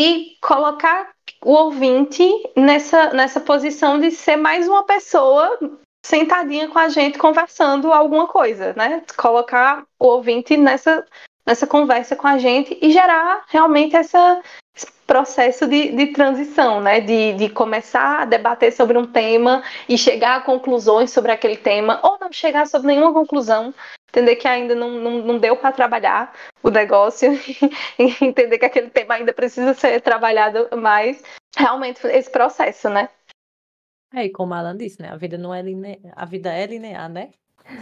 e 0.00 0.36
colocar 0.40 1.10
o 1.44 1.52
ouvinte 1.52 2.24
nessa, 2.56 3.12
nessa 3.12 3.40
posição 3.40 3.98
de 3.98 4.10
ser 4.10 4.36
mais 4.36 4.68
uma 4.68 4.84
pessoa 4.84 5.58
sentadinha 6.04 6.68
com 6.68 6.78
a 6.78 6.88
gente 6.88 7.18
conversando 7.18 7.92
alguma 7.92 8.26
coisa, 8.26 8.72
né? 8.74 9.02
Colocar 9.16 9.84
o 9.98 10.06
ouvinte 10.06 10.56
nessa, 10.56 11.04
nessa 11.46 11.66
conversa 11.66 12.16
com 12.16 12.26
a 12.26 12.38
gente 12.38 12.78
e 12.80 12.90
gerar 12.90 13.44
realmente 13.48 13.96
essa, 13.96 14.40
esse 14.74 14.90
processo 15.06 15.66
de, 15.66 15.90
de 15.90 16.06
transição, 16.08 16.80
né? 16.80 17.00
De, 17.00 17.34
de 17.34 17.48
começar 17.48 18.22
a 18.22 18.24
debater 18.24 18.72
sobre 18.72 18.96
um 18.96 19.06
tema 19.06 19.62
e 19.88 19.98
chegar 19.98 20.36
a 20.36 20.42
conclusões 20.42 21.10
sobre 21.10 21.32
aquele 21.32 21.56
tema, 21.56 22.00
ou 22.02 22.18
não 22.20 22.32
chegar 22.32 22.66
sobre 22.66 22.86
nenhuma 22.88 23.12
conclusão, 23.12 23.74
entender 24.08 24.36
que 24.36 24.48
ainda 24.48 24.74
não, 24.74 24.90
não, 24.90 25.10
não 25.22 25.38
deu 25.38 25.56
para 25.56 25.72
trabalhar 25.72 26.32
o 26.62 26.70
negócio, 26.70 27.30
e 27.98 28.24
entender 28.24 28.58
que 28.58 28.64
aquele 28.66 28.90
tema 28.90 29.14
ainda 29.14 29.32
precisa 29.32 29.74
ser 29.74 30.00
trabalhado 30.00 30.68
mais. 30.76 31.22
Realmente, 31.56 32.06
esse 32.06 32.30
processo, 32.30 32.88
né? 32.88 33.08
É, 34.14 34.24
e 34.24 34.30
como 34.30 34.54
a 34.54 34.58
Alan 34.58 34.76
disse, 34.76 35.00
né? 35.02 35.10
A 35.10 35.16
vida 35.16 35.36
não 35.36 35.54
é 35.54 35.60
linear, 35.60 35.98
a 36.16 36.24
vida 36.24 36.50
é 36.52 36.66
linear, 36.66 37.08
né? 37.10 37.30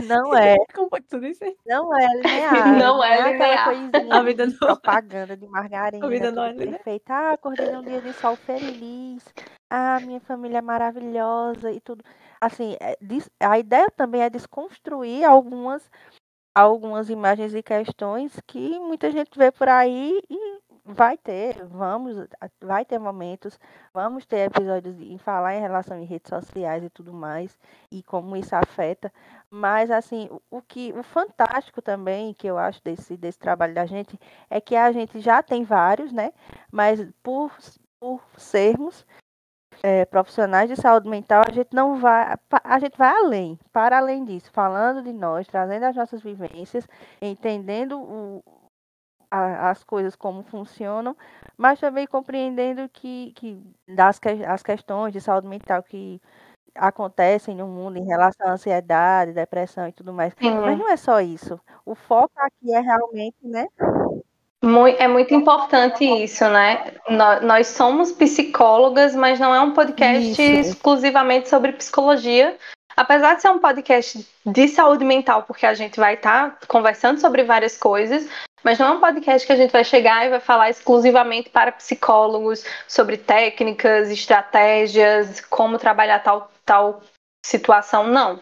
Não 0.04 0.34
é. 0.36 0.56
Como 0.74 0.88
pode 0.90 1.06
tu 1.06 1.20
dizer? 1.20 1.54
Não 1.64 1.96
é 1.96 2.06
linear. 2.16 2.72
Não 2.76 3.04
é 3.04 3.14
aquela 3.20 3.32
linear. 3.32 3.64
coisinha 3.64 4.14
A 4.14 4.22
vida 4.22 4.46
de 4.46 4.52
não- 4.52 4.58
propaganda 4.58 5.36
de 5.36 5.46
margarina. 5.46 6.04
A 6.04 6.08
vida 6.08 6.32
não 6.32 6.44
é 6.44 6.52
linear. 6.52 6.70
perfeito. 6.74 7.04
Ah, 7.10 7.30
acordei 7.34 7.70
num 7.70 7.82
dia 7.82 8.00
de 8.00 8.12
sol 8.14 8.34
feliz. 8.34 9.22
Ah, 9.70 10.00
minha 10.00 10.20
família 10.20 10.58
é 10.58 10.62
maravilhosa 10.62 11.70
e 11.70 11.80
tudo. 11.80 12.04
Assim, 12.40 12.76
é 12.80 12.96
a 13.40 13.58
ideia 13.58 13.90
também 13.90 14.22
é 14.22 14.30
desconstruir 14.30 15.24
algumas 15.24 15.90
algumas 16.54 17.10
imagens 17.10 17.54
e 17.54 17.62
questões 17.62 18.40
que 18.46 18.78
muita 18.80 19.10
gente 19.10 19.38
vê 19.38 19.52
por 19.52 19.68
aí 19.68 20.18
e 20.30 20.60
vai 20.86 21.18
ter, 21.18 21.66
vamos, 21.66 22.16
vai 22.62 22.84
ter 22.84 22.98
momentos, 22.98 23.58
vamos 23.92 24.24
ter 24.24 24.46
episódios 24.46 24.98
em 25.00 25.18
falar 25.18 25.56
em 25.56 25.60
relação 25.60 25.98
em 25.98 26.06
redes 26.06 26.30
sociais 26.30 26.82
e 26.84 26.88
tudo 26.88 27.12
mais 27.12 27.58
e 27.90 28.02
como 28.04 28.36
isso 28.36 28.54
afeta, 28.54 29.12
mas 29.50 29.90
assim, 29.90 30.30
o 30.50 30.62
que 30.62 30.92
o 30.96 31.02
fantástico 31.02 31.82
também 31.82 32.32
que 32.32 32.46
eu 32.46 32.56
acho 32.56 32.82
desse 32.82 33.16
desse 33.16 33.38
trabalho 33.38 33.74
da 33.74 33.84
gente 33.84 34.18
é 34.48 34.60
que 34.60 34.76
a 34.76 34.90
gente 34.92 35.20
já 35.20 35.42
tem 35.42 35.64
vários, 35.64 36.12
né? 36.12 36.32
Mas 36.72 37.06
por 37.22 37.52
por 37.98 38.22
sermos 38.38 39.04
eh, 39.82 40.04
profissionais 40.06 40.68
de 40.68 40.76
saúde 40.76 41.08
mental, 41.08 41.42
a 41.48 41.52
gente 41.52 41.74
não 41.74 41.96
vai, 41.98 42.34
a 42.64 42.78
gente 42.78 42.96
vai 42.98 43.10
além, 43.10 43.58
para 43.72 43.98
além 43.98 44.24
disso, 44.24 44.50
falando 44.52 45.02
de 45.02 45.12
nós, 45.12 45.46
trazendo 45.46 45.84
as 45.84 45.96
nossas 45.96 46.22
vivências, 46.22 46.86
entendendo 47.20 48.00
o- 48.00 48.42
a- 49.30 49.70
as 49.70 49.84
coisas 49.84 50.16
como 50.16 50.42
funcionam, 50.44 51.16
mas 51.56 51.80
também 51.80 52.06
compreendendo 52.06 52.88
que, 52.90 53.32
que 53.34 53.62
das 53.88 54.18
que- 54.18 54.28
as 54.46 54.62
questões 54.62 55.12
de 55.12 55.20
saúde 55.20 55.48
mental 55.48 55.82
que 55.82 56.20
acontecem 56.76 57.56
no 57.56 57.66
mundo 57.68 57.98
em 57.98 58.06
relação 58.06 58.48
à 58.48 58.52
ansiedade, 58.52 59.32
depressão 59.34 59.88
e 59.88 59.92
tudo 59.92 60.12
mais. 60.14 60.34
Mas 60.64 60.78
Sim. 60.78 60.78
não 60.78 60.90
é 60.90 60.96
só 60.96 61.20
isso. 61.20 61.60
O 61.86 61.94
foco 61.94 62.32
aqui 62.38 62.72
é 62.74 62.80
realmente, 62.80 63.36
né? 63.46 63.66
É 64.98 65.06
muito 65.06 65.34
importante 65.34 66.04
isso, 66.04 66.44
né? 66.48 66.94
Nó- 67.08 67.40
Nós 67.40 67.68
somos 67.68 68.10
psicólogas, 68.12 69.14
mas 69.14 69.38
não 69.38 69.54
é 69.54 69.60
um 69.60 69.72
podcast 69.72 70.30
Isso. 70.42 70.70
exclusivamente 70.70 71.48
sobre 71.48 71.72
psicologia. 71.72 72.56
Apesar 72.96 73.34
de 73.34 73.42
ser 73.42 73.50
um 73.50 73.58
podcast 73.58 74.26
de 74.44 74.68
saúde 74.68 75.04
mental, 75.04 75.42
porque 75.42 75.66
a 75.66 75.74
gente 75.74 76.00
vai 76.00 76.14
estar 76.14 76.58
conversando 76.66 77.20
sobre 77.20 77.44
várias 77.44 77.76
coisas, 77.76 78.26
mas 78.64 78.78
não 78.78 78.86
é 78.86 78.90
um 78.92 79.00
podcast 79.00 79.46
que 79.46 79.52
a 79.52 79.56
gente 79.56 79.70
vai 79.70 79.84
chegar 79.84 80.24
e 80.24 80.30
vai 80.30 80.40
falar 80.40 80.70
exclusivamente 80.70 81.50
para 81.50 81.72
psicólogos 81.72 82.64
sobre 82.88 83.18
técnicas, 83.18 84.10
estratégias, 84.10 85.42
como 85.42 85.78
trabalhar 85.78 86.20
tal, 86.20 86.50
tal 86.64 87.02
situação, 87.44 88.06
não. 88.06 88.40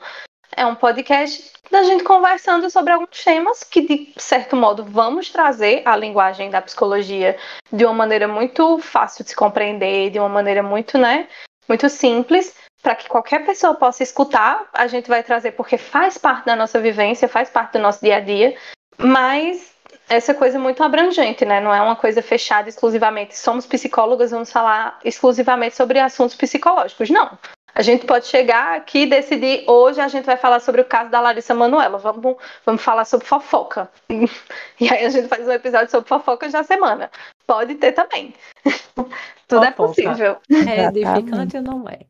É 0.56 0.64
um 0.64 0.74
podcast 0.74 1.52
da 1.70 1.82
gente 1.82 2.04
conversando 2.04 2.70
sobre 2.70 2.92
alguns 2.92 3.24
temas 3.24 3.64
que, 3.64 3.80
de 3.80 4.12
certo 4.16 4.54
modo, 4.54 4.84
vamos 4.84 5.30
trazer 5.30 5.82
a 5.84 5.96
linguagem 5.96 6.50
da 6.50 6.62
psicologia 6.62 7.36
de 7.72 7.84
uma 7.84 7.94
maneira 7.94 8.28
muito 8.28 8.78
fácil 8.78 9.24
de 9.24 9.30
se 9.30 9.36
compreender, 9.36 10.10
de 10.10 10.18
uma 10.18 10.28
maneira 10.28 10.62
muito, 10.62 10.96
né, 10.96 11.26
muito 11.68 11.88
simples, 11.88 12.54
para 12.82 12.94
que 12.94 13.08
qualquer 13.08 13.44
pessoa 13.44 13.74
possa 13.74 14.02
escutar. 14.02 14.68
A 14.72 14.86
gente 14.86 15.08
vai 15.08 15.22
trazer 15.22 15.52
porque 15.52 15.76
faz 15.76 16.16
parte 16.18 16.46
da 16.46 16.54
nossa 16.54 16.78
vivência, 16.78 17.28
faz 17.28 17.50
parte 17.50 17.72
do 17.72 17.80
nosso 17.80 18.00
dia 18.00 18.16
a 18.16 18.20
dia, 18.20 18.56
mas 18.96 19.72
essa 20.08 20.34
coisa 20.34 20.58
muito 20.58 20.82
abrangente, 20.82 21.44
né? 21.44 21.60
Não 21.60 21.74
é 21.74 21.80
uma 21.80 21.96
coisa 21.96 22.22
fechada 22.22 22.68
exclusivamente. 22.68 23.36
Somos 23.36 23.66
psicólogas, 23.66 24.30
vamos 24.30 24.52
falar 24.52 24.98
exclusivamente 25.04 25.74
sobre 25.74 25.98
assuntos 25.98 26.36
psicológicos. 26.36 27.10
Não. 27.10 27.38
A 27.74 27.82
gente 27.82 28.06
pode 28.06 28.26
chegar 28.26 28.76
aqui 28.76 29.00
e 29.00 29.06
decidir, 29.06 29.64
hoje 29.68 30.00
a 30.00 30.06
gente 30.06 30.24
vai 30.24 30.36
falar 30.36 30.60
sobre 30.60 30.80
o 30.80 30.84
caso 30.84 31.10
da 31.10 31.20
Larissa 31.20 31.54
Manoela, 31.54 31.98
vamos, 31.98 32.36
vamos 32.64 32.82
falar 32.82 33.04
sobre 33.04 33.26
fofoca. 33.26 33.90
E 34.80 34.88
aí 34.88 35.04
a 35.04 35.08
gente 35.08 35.28
faz 35.28 35.46
um 35.46 35.52
episódio 35.52 35.90
sobre 35.90 36.08
fofocas 36.08 36.52
da 36.52 36.62
semana. 36.62 37.10
Pode 37.46 37.74
ter 37.76 37.92
também. 37.92 38.34
Tudo 39.48 39.64
é 39.64 39.72
Fofoca. 39.72 39.88
possível. 39.88 40.36
É 40.68 40.86
edificante 40.86 41.56
ou 41.56 41.62
não 41.62 41.88
é? 41.88 42.00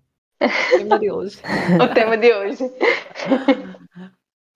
Tema 0.79 0.99
de 0.99 1.11
hoje. 1.11 1.41
O 1.83 1.95
tema 1.95 2.17
de 2.17 2.33
hoje. 2.33 2.65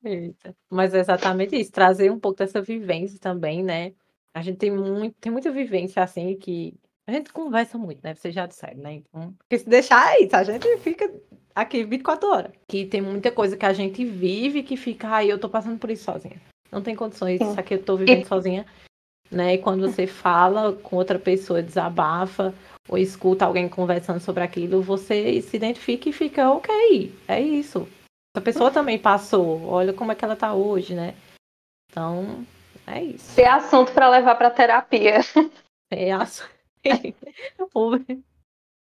Eita. 0.05 0.55
Mas 0.71 0.95
é 0.95 1.01
exatamente 1.01 1.57
isso, 1.57 1.73
trazer 1.73 2.11
um 2.11 2.19
pouco 2.19 2.39
dessa 2.39 2.61
vivência 2.63 3.19
também, 3.19 3.63
né? 3.63 3.93
A 4.33 4.43
gente 4.43 4.59
tem 4.59 4.71
muito, 4.71 5.17
tem 5.21 5.33
muita 5.33 5.51
vivência 5.51 6.03
assim 6.03 6.37
que 6.37 6.75
a 7.09 7.13
gente 7.13 7.33
conversa 7.33 7.79
muito, 7.79 8.01
né? 8.05 8.15
Vocês 8.15 8.35
já 8.35 8.47
disseram, 8.47 8.81
né? 8.83 8.93
Então, 8.95 9.33
porque 9.39 9.59
se 9.59 9.69
deixar 9.69 10.13
é 10.15 10.23
isso, 10.25 10.37
a 10.37 10.45
gente 10.45 10.77
fica 10.79 11.11
aqui 11.55 11.83
24 11.83 12.29
horas. 12.29 12.53
Que 12.69 12.85
tem 12.85 13.01
muita 13.01 13.31
coisa 13.33 13.57
que 13.57 13.65
a 13.65 13.73
gente 13.73 14.05
vive 14.05 14.63
que 14.63 14.77
fica, 14.77 15.09
ai, 15.09 15.33
eu 15.33 15.39
tô 15.39 15.49
passando 15.49 15.79
por 15.79 15.91
isso 15.91 16.05
sozinha. 16.05 16.37
Não 16.71 16.83
tem 16.83 16.95
condições, 16.95 17.39
Sim. 17.39 17.51
isso 17.51 17.59
aqui 17.59 17.75
eu 17.75 17.83
tô 17.83 17.97
vivendo 17.97 18.27
sozinha. 18.29 18.67
Né? 19.31 19.55
E 19.55 19.59
quando 19.59 19.81
você 19.91 20.07
fala 20.07 20.75
com 20.75 20.97
outra 20.97 21.19
pessoa, 21.19 21.63
desabafa, 21.63 22.55
ou 22.89 22.99
escuta 22.99 23.45
alguém 23.47 23.69
conversando 23.69 24.21
sobre 24.21 24.43
aquilo, 24.43 24.83
você 24.83 25.41
se 25.41 25.57
identifica 25.57 26.09
e 26.09 26.13
fica, 26.13 26.51
ok, 26.51 27.15
é 27.27 27.41
isso. 27.41 27.89
A 28.37 28.41
pessoa 28.41 28.71
também 28.71 28.99
passou, 28.99 29.65
olha 29.67 29.93
como 29.95 30.13
é 30.13 30.15
que 30.15 30.25
ela 30.25 30.37
tá 30.37 30.53
hoje, 30.55 30.95
né? 30.95 31.15
Então, 31.91 32.45
é 32.87 33.03
isso. 33.03 33.35
Ter 33.35 33.47
assunto 33.47 33.93
para 33.93 34.09
levar 34.11 34.35
para 34.37 34.51
terapia. 34.51 35.21
É 35.91 36.13
ass- 36.13 36.45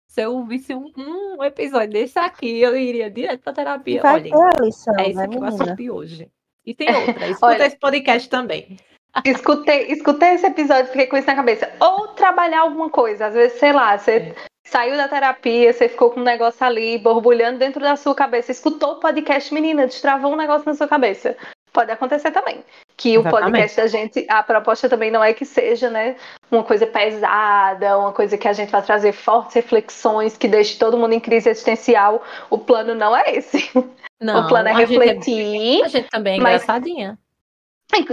Se 0.08 0.22
eu 0.22 0.34
ouvisse 0.34 0.74
um, 0.74 0.90
um 0.96 1.44
episódio 1.44 1.90
desse 1.90 2.18
aqui, 2.18 2.60
eu 2.60 2.76
iria 2.76 3.08
direto 3.08 3.42
pra 3.42 3.52
terapia. 3.52 4.02
vai 4.02 4.14
Olha, 4.14 4.22
ter 4.56 4.64
lição, 4.64 4.94
é 4.98 5.08
isso 5.08 5.18
né, 5.18 5.24
aqui 5.24 5.36
o 5.38 5.44
assunto 5.44 5.60
menina? 5.60 5.76
de 5.76 5.90
hoje. 5.90 6.30
E 6.66 6.74
tem 6.74 6.88
outra, 6.94 7.26
escuta 7.30 7.46
Olha. 7.46 7.66
esse 7.66 7.76
podcast 7.78 8.28
também. 8.28 8.76
Escutei, 9.24 9.86
escutei 9.92 10.30
esse 10.34 10.46
episódio 10.46 10.86
fiquei 10.90 11.06
com 11.06 11.16
isso 11.16 11.26
na 11.26 11.34
cabeça. 11.36 11.70
Ou 11.80 12.08
trabalhar 12.08 12.60
alguma 12.62 12.90
coisa. 12.90 13.26
Às 13.26 13.34
vezes, 13.34 13.58
sei 13.58 13.72
lá, 13.72 13.96
você 13.96 14.16
É. 14.16 14.34
saiu 14.66 14.96
da 14.96 15.08
terapia, 15.08 15.72
você 15.72 15.88
ficou 15.88 16.10
com 16.10 16.20
um 16.20 16.24
negócio 16.24 16.64
ali, 16.66 16.98
borbulhando 16.98 17.58
dentro 17.58 17.80
da 17.80 17.94
sua 17.96 18.14
cabeça. 18.14 18.50
Escutou 18.52 18.94
o 18.94 19.00
podcast, 19.00 19.52
menina, 19.54 19.86
destravou 19.86 20.32
um 20.32 20.36
negócio 20.36 20.66
na 20.66 20.74
sua 20.74 20.86
cabeça. 20.88 21.36
Pode 21.72 21.90
acontecer 21.90 22.30
também. 22.30 22.64
Que 22.96 23.16
o 23.16 23.20
Exatamente. 23.20 23.50
podcast 23.50 23.76
da 23.76 23.86
gente, 23.86 24.26
a 24.28 24.42
proposta 24.42 24.88
também 24.88 25.10
não 25.10 25.22
é 25.22 25.32
que 25.32 25.44
seja, 25.44 25.88
né, 25.88 26.16
uma 26.50 26.64
coisa 26.64 26.86
pesada, 26.86 27.96
uma 27.96 28.12
coisa 28.12 28.36
que 28.36 28.48
a 28.48 28.52
gente 28.52 28.70
vai 28.70 28.82
trazer 28.82 29.12
fortes 29.12 29.54
reflexões, 29.54 30.36
que 30.36 30.48
deixe 30.48 30.78
todo 30.78 30.98
mundo 30.98 31.12
em 31.12 31.20
crise 31.20 31.48
existencial. 31.48 32.22
O 32.50 32.58
plano 32.58 32.94
não 32.94 33.16
é 33.16 33.36
esse. 33.36 33.70
Não, 34.20 34.44
o 34.44 34.48
plano 34.48 34.68
é 34.68 34.72
a 34.72 34.74
gente 34.74 34.88
refletir. 34.90 35.82
A 35.82 35.88
gente 35.88 36.10
também 36.10 36.34
é 36.34 36.36
engraçadinha. 36.36 37.18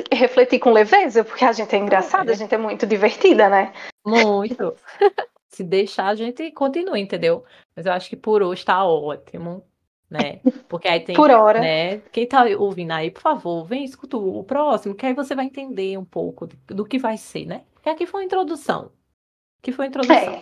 Refletir 0.09 0.57
com 0.57 0.71
leveza, 0.71 1.21
porque 1.21 1.43
a 1.43 1.51
gente 1.51 1.75
é 1.75 1.77
engraçada, 1.77 2.31
É. 2.31 2.33
a 2.33 2.37
gente 2.37 2.55
é 2.55 2.57
muito 2.57 2.87
divertida, 2.87 3.49
né? 3.49 3.73
Muito. 4.05 4.73
Se 5.49 5.65
deixar, 5.65 6.07
a 6.07 6.15
gente 6.15 6.49
continua, 6.51 6.97
entendeu? 6.97 7.43
Mas 7.75 7.85
eu 7.85 7.91
acho 7.91 8.09
que 8.09 8.15
por 8.15 8.41
hoje 8.41 8.63
tá 8.63 8.85
ótimo, 8.85 9.65
né? 10.09 10.39
Porque 10.67 10.87
aí 10.87 10.99
tem, 11.01 11.15
Por 11.15 11.29
hora. 11.31 11.59
né? 11.59 11.97
Quem 12.11 12.25
tá 12.27 12.43
ouvindo 12.57 12.91
aí, 12.91 13.11
por 13.11 13.21
favor, 13.21 13.65
vem 13.65 13.83
escuta 13.83 14.17
o 14.17 14.43
próximo, 14.43 14.95
que 14.95 15.05
aí 15.05 15.13
você 15.13 15.35
vai 15.35 15.45
entender 15.45 15.97
um 15.97 16.05
pouco 16.05 16.47
do, 16.47 16.55
do 16.67 16.85
que 16.85 16.97
vai 16.97 17.17
ser, 17.17 17.45
né? 17.45 17.61
Porque 17.73 17.89
aqui 17.89 18.05
foi 18.05 18.21
uma 18.21 18.25
introdução. 18.25 18.91
Aqui 19.61 19.71
foi 19.71 19.85
uma 19.85 19.89
introdução. 19.89 20.15
É. 20.17 20.41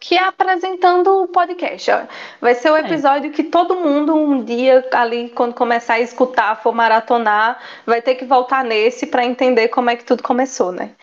que 0.00 0.16
é 0.16 0.22
apresentando 0.22 1.22
o 1.22 1.28
podcast. 1.28 1.90
Ó. 1.90 2.06
Vai 2.40 2.54
ser 2.54 2.70
o 2.70 2.76
É. 2.76 2.80
episódio 2.80 3.30
que 3.32 3.42
todo 3.44 3.76
mundo 3.76 4.14
um 4.14 4.44
dia 4.44 4.86
ali 4.92 5.30
quando 5.30 5.54
começar 5.54 5.94
a 5.94 6.00
escutar, 6.00 6.60
for 6.60 6.74
maratonar, 6.74 7.58
vai 7.86 8.02
ter 8.02 8.16
que 8.16 8.24
voltar 8.26 8.62
nesse 8.64 9.06
para 9.06 9.24
entender 9.24 9.68
como 9.68 9.88
é 9.90 9.96
que 9.96 10.04
tudo 10.04 10.22
começou, 10.22 10.72
né? 10.72 10.94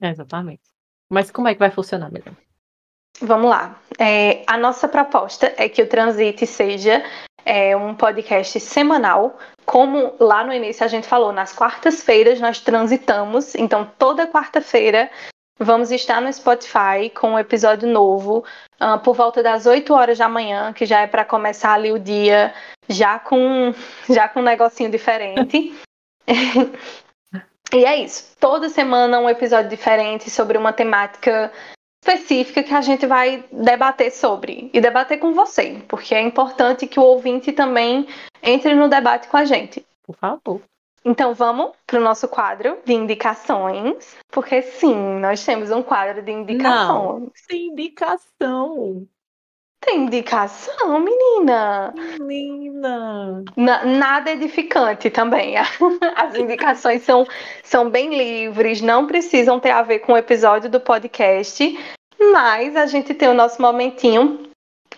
É, 0.00 0.08
exatamente. 0.10 0.62
Mas 1.10 1.30
como 1.30 1.48
é 1.48 1.52
que 1.54 1.58
vai 1.58 1.70
funcionar, 1.70 2.10
Miriam? 2.10 2.34
Vamos 3.20 3.50
lá. 3.50 3.78
É, 3.98 4.42
a 4.46 4.56
nossa 4.56 4.86
proposta 4.88 5.52
é 5.56 5.68
que 5.68 5.82
o 5.82 5.88
Transite 5.88 6.46
seja 6.46 7.02
é, 7.46 7.76
um 7.76 7.94
podcast 7.94 8.58
semanal. 8.58 9.38
Como 9.64 10.14
lá 10.18 10.42
no 10.42 10.52
início 10.52 10.84
a 10.84 10.88
gente 10.88 11.06
falou, 11.06 11.32
nas 11.32 11.52
quartas-feiras 11.52 12.40
nós 12.40 12.58
transitamos. 12.58 13.54
Então, 13.54 13.88
toda 13.96 14.26
quarta-feira 14.26 15.08
vamos 15.58 15.90
estar 15.90 16.20
no 16.20 16.30
Spotify 16.30 17.08
com 17.14 17.30
um 17.30 17.38
episódio 17.38 17.88
novo, 17.88 18.44
ah, 18.78 18.98
por 18.98 19.14
volta 19.14 19.42
das 19.42 19.64
8 19.64 19.94
horas 19.94 20.18
da 20.18 20.28
manhã, 20.28 20.72
que 20.72 20.84
já 20.84 21.00
é 21.00 21.06
para 21.06 21.24
começar 21.24 21.72
ali 21.72 21.92
o 21.92 21.98
dia 21.98 22.52
já 22.88 23.18
com, 23.18 23.72
já 24.10 24.28
com 24.28 24.40
um 24.40 24.44
negocinho 24.44 24.90
diferente. 24.90 25.74
e 27.72 27.84
é 27.84 27.96
isso. 27.96 28.36
Toda 28.40 28.68
semana 28.68 29.20
um 29.20 29.30
episódio 29.30 29.70
diferente 29.70 30.30
sobre 30.30 30.58
uma 30.58 30.72
temática 30.72 31.52
específica 32.06 32.62
que 32.62 32.72
a 32.74 32.80
gente 32.80 33.06
vai 33.06 33.44
debater 33.50 34.12
sobre 34.12 34.70
e 34.72 34.80
debater 34.80 35.18
com 35.18 35.32
você, 35.32 35.82
porque 35.88 36.14
é 36.14 36.20
importante 36.20 36.86
que 36.86 37.00
o 37.00 37.02
ouvinte 37.02 37.52
também 37.52 38.06
entre 38.42 38.74
no 38.74 38.88
debate 38.88 39.28
com 39.28 39.36
a 39.36 39.44
gente. 39.44 39.84
Por 40.06 40.16
favor. 40.16 40.60
Então 41.04 41.34
vamos 41.34 41.72
para 41.86 42.00
o 42.00 42.02
nosso 42.02 42.26
quadro 42.28 42.78
de 42.84 42.92
indicações, 42.92 44.16
porque 44.30 44.62
sim, 44.62 44.94
nós 45.20 45.44
temos 45.44 45.70
um 45.70 45.82
quadro 45.82 46.22
de 46.22 46.32
indicações. 46.32 47.22
Não, 47.22 47.30
sem 47.34 47.68
indicação. 47.68 49.06
Tem 49.78 50.02
indicação, 50.04 50.98
menina. 50.98 51.94
Menina. 52.18 53.44
Na- 53.56 53.84
nada 53.84 54.32
edificante 54.32 55.10
também. 55.10 55.54
As 56.16 56.34
indicações 56.34 57.02
são, 57.02 57.24
são 57.62 57.88
bem 57.88 58.16
livres, 58.16 58.80
não 58.80 59.06
precisam 59.06 59.60
ter 59.60 59.70
a 59.70 59.82
ver 59.82 60.00
com 60.00 60.14
o 60.14 60.16
episódio 60.16 60.68
do 60.68 60.80
podcast, 60.80 61.78
mas 62.32 62.76
a 62.76 62.86
gente 62.86 63.14
tem 63.14 63.28
o 63.28 63.34
nosso 63.34 63.60
momentinho 63.60 64.50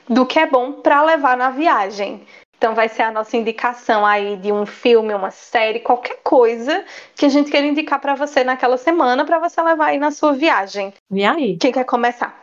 do 0.09 0.25
que 0.27 0.39
é 0.39 0.47
bom 0.47 0.73
para 0.73 1.03
levar 1.03 1.37
na 1.37 1.51
viagem. 1.51 2.27
Então 2.57 2.75
vai 2.75 2.89
ser 2.89 3.03
a 3.03 3.13
nossa 3.13 3.37
indicação 3.37 4.05
aí 4.05 4.37
de 4.37 4.53
um 4.53 4.67
filme, 4.67 5.15
uma 5.15 5.31
série, 5.31 5.79
qualquer 5.79 6.21
coisa 6.25 6.85
que 7.15 7.25
a 7.25 7.29
gente 7.29 7.51
queira 7.51 7.67
indicar 7.67 8.01
para 8.01 8.17
você 8.17 8.43
naquela 8.43 8.77
semana 8.77 9.25
para 9.25 9.39
você 9.39 9.63
levar 9.63 9.87
aí 9.87 9.99
na 9.99 10.11
sua 10.11 10.33
viagem. 10.33 10.93
E 11.11 11.25
aí? 11.25 11.57
Quem 11.57 11.71
quer 11.71 11.85
começar? 11.85 12.41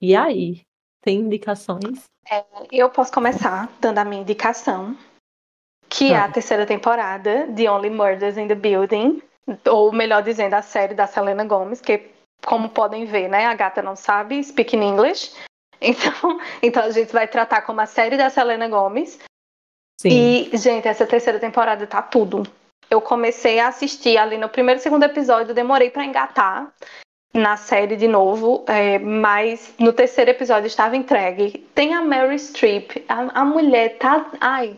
E 0.00 0.14
aí? 0.14 0.60
Tem 1.00 1.20
indicações? 1.20 2.04
Eu 2.70 2.90
posso 2.90 3.10
começar 3.10 3.70
dando 3.80 3.98
a 3.98 4.04
minha 4.04 4.20
indicação, 4.20 4.94
que 5.88 6.12
é 6.12 6.18
a 6.18 6.28
terceira 6.30 6.66
temporada 6.66 7.46
de 7.46 7.66
Only 7.66 7.88
Murders 7.88 8.36
in 8.36 8.48
the 8.48 8.54
Building, 8.54 9.22
ou 9.66 9.92
melhor 9.92 10.22
dizendo, 10.22 10.54
a 10.54 10.62
série 10.62 10.94
da 10.94 11.06
Selena 11.06 11.44
Gomez, 11.44 11.80
que 11.80 12.10
como 12.46 12.70
podem 12.70 13.04
ver, 13.04 13.28
né, 13.28 13.44
a 13.44 13.54
gata 13.54 13.82
não 13.82 13.96
sabe 13.96 14.42
speak 14.42 14.76
in 14.76 14.82
English. 14.82 15.32
Então, 15.80 16.40
então 16.62 16.84
a 16.84 16.90
gente 16.90 17.12
vai 17.12 17.26
tratar 17.26 17.62
como 17.62 17.80
a 17.80 17.86
série 17.86 18.16
da 18.16 18.30
Selena 18.30 18.68
Gomez. 18.68 19.18
Sim. 20.00 20.08
E, 20.52 20.56
gente, 20.56 20.86
essa 20.86 21.06
terceira 21.06 21.38
temporada 21.38 21.86
tá 21.86 22.00
tudo. 22.00 22.44
Eu 22.88 23.00
comecei 23.00 23.58
a 23.58 23.68
assistir 23.68 24.16
ali 24.16 24.38
no 24.38 24.48
primeiro 24.48 24.78
e 24.78 24.82
segundo 24.82 25.02
episódio, 25.02 25.54
demorei 25.54 25.90
pra 25.90 26.04
engatar 26.04 26.72
na 27.34 27.56
série 27.56 27.96
de 27.96 28.06
novo, 28.06 28.64
é, 28.68 28.98
mas 28.98 29.74
no 29.78 29.92
terceiro 29.92 30.30
episódio 30.30 30.68
estava 30.68 30.96
entregue. 30.96 31.66
Tem 31.74 31.94
a 31.94 32.00
Mary 32.00 32.38
Streep, 32.38 33.04
a, 33.08 33.40
a 33.40 33.44
mulher 33.44 33.98
tá. 33.98 34.30
Ai, 34.40 34.76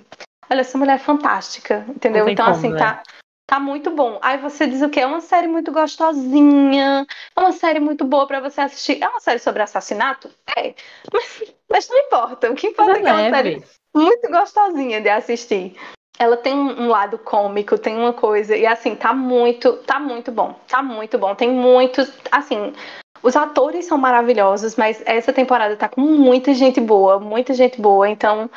olha, 0.51 0.61
essa 0.61 0.79
mulher 0.79 0.95
é 0.95 0.99
fantástica, 0.99 1.85
entendeu? 1.89 2.29
Então, 2.29 2.47
como, 2.47 2.57
assim, 2.57 2.71
né? 2.71 2.79
tá. 2.79 3.03
Tá 3.49 3.59
muito 3.59 3.91
bom. 3.91 4.19
Aí 4.21 4.37
você 4.37 4.67
diz 4.67 4.83
o 4.83 4.91
quê? 4.91 5.01
É 5.01 5.07
uma 5.07 5.23
série 5.23 5.49
muito 5.49 5.73
gostosinha, 5.73 7.07
é 7.35 7.41
uma 7.41 7.53
série 7.53 7.81
muito 7.81 8.05
boa 8.05 8.27
pra 8.27 8.41
você 8.41 8.61
assistir. 8.61 9.03
É 9.03 9.09
uma 9.09 9.21
série 9.21 9.39
sobre 9.39 9.63
assassinato? 9.63 10.31
É. 10.55 10.75
Mas, 11.11 11.45
mas 11.67 11.89
não 11.89 11.97
importa. 11.97 12.51
O 12.51 12.55
que 12.55 12.67
importa 12.67 12.99
é 12.99 13.03
que 13.03 13.09
é 13.09 13.13
uma 13.13 13.31
série 13.31 13.65
muito 13.97 14.29
gostosinha 14.31 15.01
de 15.01 15.09
assistir. 15.09 15.75
Ela 16.19 16.37
tem 16.37 16.53
um 16.53 16.83
um 16.83 16.89
lado 16.89 17.17
cômico, 17.17 17.79
tem 17.79 17.97
uma 17.97 18.13
coisa 18.13 18.55
e 18.55 18.67
assim 18.67 18.95
tá 18.95 19.15
muito, 19.15 19.79
tá 19.79 19.99
muito 19.99 20.31
bom, 20.31 20.55
tá 20.69 20.83
muito 20.83 21.17
bom. 21.17 21.35
Tem 21.35 21.49
muitos, 21.49 22.13
assim, 22.31 22.75
os 23.23 23.35
atores 23.35 23.87
são 23.87 23.97
maravilhosos, 23.97 24.77
mas 24.77 25.03
essa 25.07 25.33
temporada 25.33 25.75
tá 25.75 25.89
com 25.89 26.03
muita 26.03 26.53
gente 26.53 26.83
boa, 26.83 27.19
muita 27.19 27.55
gente 27.55 27.81
boa. 27.81 28.07
Então 28.11 28.51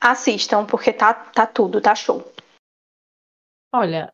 assistam 0.00 0.66
porque 0.66 0.92
tá, 0.92 1.14
tá 1.14 1.46
tudo, 1.46 1.80
tá 1.80 1.94
show. 1.94 2.24
Olha, 3.72 4.12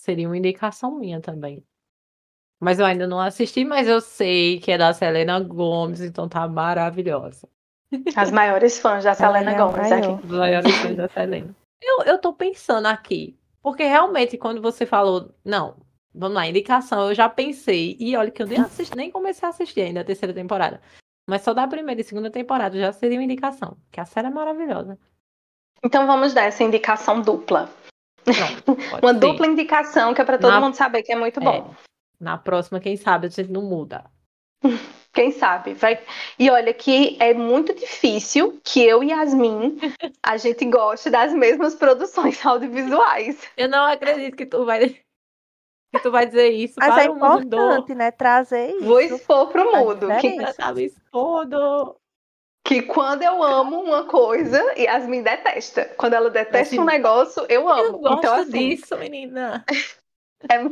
seria 0.00 0.26
uma 0.26 0.36
indicação 0.36 0.98
minha 0.98 1.20
também. 1.20 1.62
Mas 2.58 2.78
eu 2.78 2.86
ainda 2.86 3.06
não 3.06 3.20
assisti, 3.20 3.64
mas 3.64 3.86
eu 3.86 4.00
sei 4.00 4.58
que 4.58 4.72
é 4.72 4.78
da 4.78 4.92
Selena 4.92 5.38
Gomes, 5.40 6.00
então 6.00 6.28
tá 6.28 6.46
maravilhosa. 6.48 7.48
As 8.16 8.30
maiores 8.30 8.78
fãs 8.78 9.04
da 9.04 9.12
Selena 9.14 9.52
é 9.52 9.54
maior. 9.54 9.78
aqui. 9.78 10.26
Os 10.26 10.30
maiores 10.30 10.74
fãs 10.76 10.96
da 10.96 11.08
Selena. 11.08 11.54
Eu, 11.82 12.04
eu 12.04 12.18
tô 12.18 12.32
pensando 12.32 12.86
aqui, 12.86 13.38
porque 13.62 13.84
realmente 13.84 14.36
quando 14.36 14.60
você 14.60 14.84
falou, 14.84 15.34
não, 15.44 15.76
vamos 16.14 16.34
lá, 16.34 16.46
indicação, 16.46 17.08
eu 17.08 17.14
já 17.14 17.28
pensei, 17.28 17.96
e 17.98 18.16
olha 18.16 18.30
que 18.30 18.42
eu 18.42 18.46
nem 18.46 18.60
assisti, 18.60 18.96
nem 18.96 19.10
comecei 19.10 19.46
a 19.46 19.50
assistir 19.50 19.82
ainda 19.82 20.00
a 20.00 20.04
terceira 20.04 20.34
temporada. 20.34 20.80
Mas 21.26 21.42
só 21.42 21.54
da 21.54 21.66
primeira 21.66 22.00
e 22.00 22.04
segunda 22.04 22.30
temporada 22.30 22.78
já 22.78 22.92
seria 22.92 23.18
uma 23.18 23.24
indicação, 23.24 23.76
que 23.90 24.00
a 24.00 24.04
série 24.04 24.26
é 24.26 24.30
maravilhosa. 24.30 24.98
Então 25.82 26.06
vamos 26.06 26.34
dar 26.34 26.42
essa 26.42 26.62
indicação 26.62 27.22
dupla. 27.22 27.70
Pronto, 28.24 28.80
Uma 29.02 29.12
ser. 29.14 29.18
dupla 29.20 29.46
indicação 29.46 30.12
que 30.14 30.20
é 30.20 30.24
pra 30.24 30.38
todo 30.38 30.50
Na- 30.52 30.60
mundo 30.60 30.74
saber 30.74 31.02
que 31.02 31.12
é 31.12 31.16
muito 31.16 31.40
bom. 31.40 31.70
É. 31.72 31.90
Na 32.20 32.36
próxima, 32.36 32.78
quem 32.80 32.96
sabe, 32.96 33.26
a 33.26 33.30
gente 33.30 33.50
não 33.50 33.62
muda. 33.62 34.04
Quem 35.12 35.32
sabe? 35.32 35.74
Vai... 35.74 35.98
E 36.38 36.48
olha 36.50 36.72
que 36.72 37.16
é 37.18 37.34
muito 37.34 37.74
difícil 37.74 38.60
que 38.62 38.80
eu 38.80 39.02
e 39.02 39.08
Yasmin 39.08 39.76
a 40.22 40.36
gente 40.36 40.64
goste 40.66 41.10
das 41.10 41.32
mesmas 41.34 41.74
produções 41.74 42.46
audiovisuais. 42.46 43.36
Eu 43.56 43.68
não 43.68 43.86
acredito 43.86 44.36
que 44.36 44.46
tu 44.46 44.64
vai, 44.64 44.88
que 44.90 46.00
tu 46.00 46.12
vai 46.12 46.26
dizer 46.26 46.50
isso 46.50 46.74
Mas 46.78 46.94
para 46.94 47.04
é 47.04 47.10
o 47.10 47.14
mundo. 47.16 47.42
importante, 47.44 47.92
né? 47.94 48.12
Trazer 48.12 48.70
isso. 48.76 48.84
Vou 48.84 49.00
expor 49.00 49.48
pro 49.48 49.68
Faz 49.72 49.84
mundo 49.84 50.06
que, 50.06 50.14
diferença. 50.14 50.46
Já 50.46 50.52
tava 50.52 50.80
expondo. 50.82 51.96
Que 52.64 52.82
quando 52.82 53.22
eu 53.22 53.42
amo 53.42 53.80
uma 53.82 54.06
coisa, 54.06 54.58
Yasmin 54.78 55.22
detesta. 55.22 55.86
Quando 55.96 56.14
ela 56.14 56.30
detesta 56.30 56.80
Assim, 56.80 56.82
um 56.82 56.84
negócio, 56.84 57.44
eu 57.48 57.68
Eu 57.74 57.92
amo. 57.92 58.00
gosto 58.00 58.14
então, 58.14 58.34
assim, 58.34 58.76
disso, 58.76 58.96
menina. 58.98 59.64
é- 60.50 60.62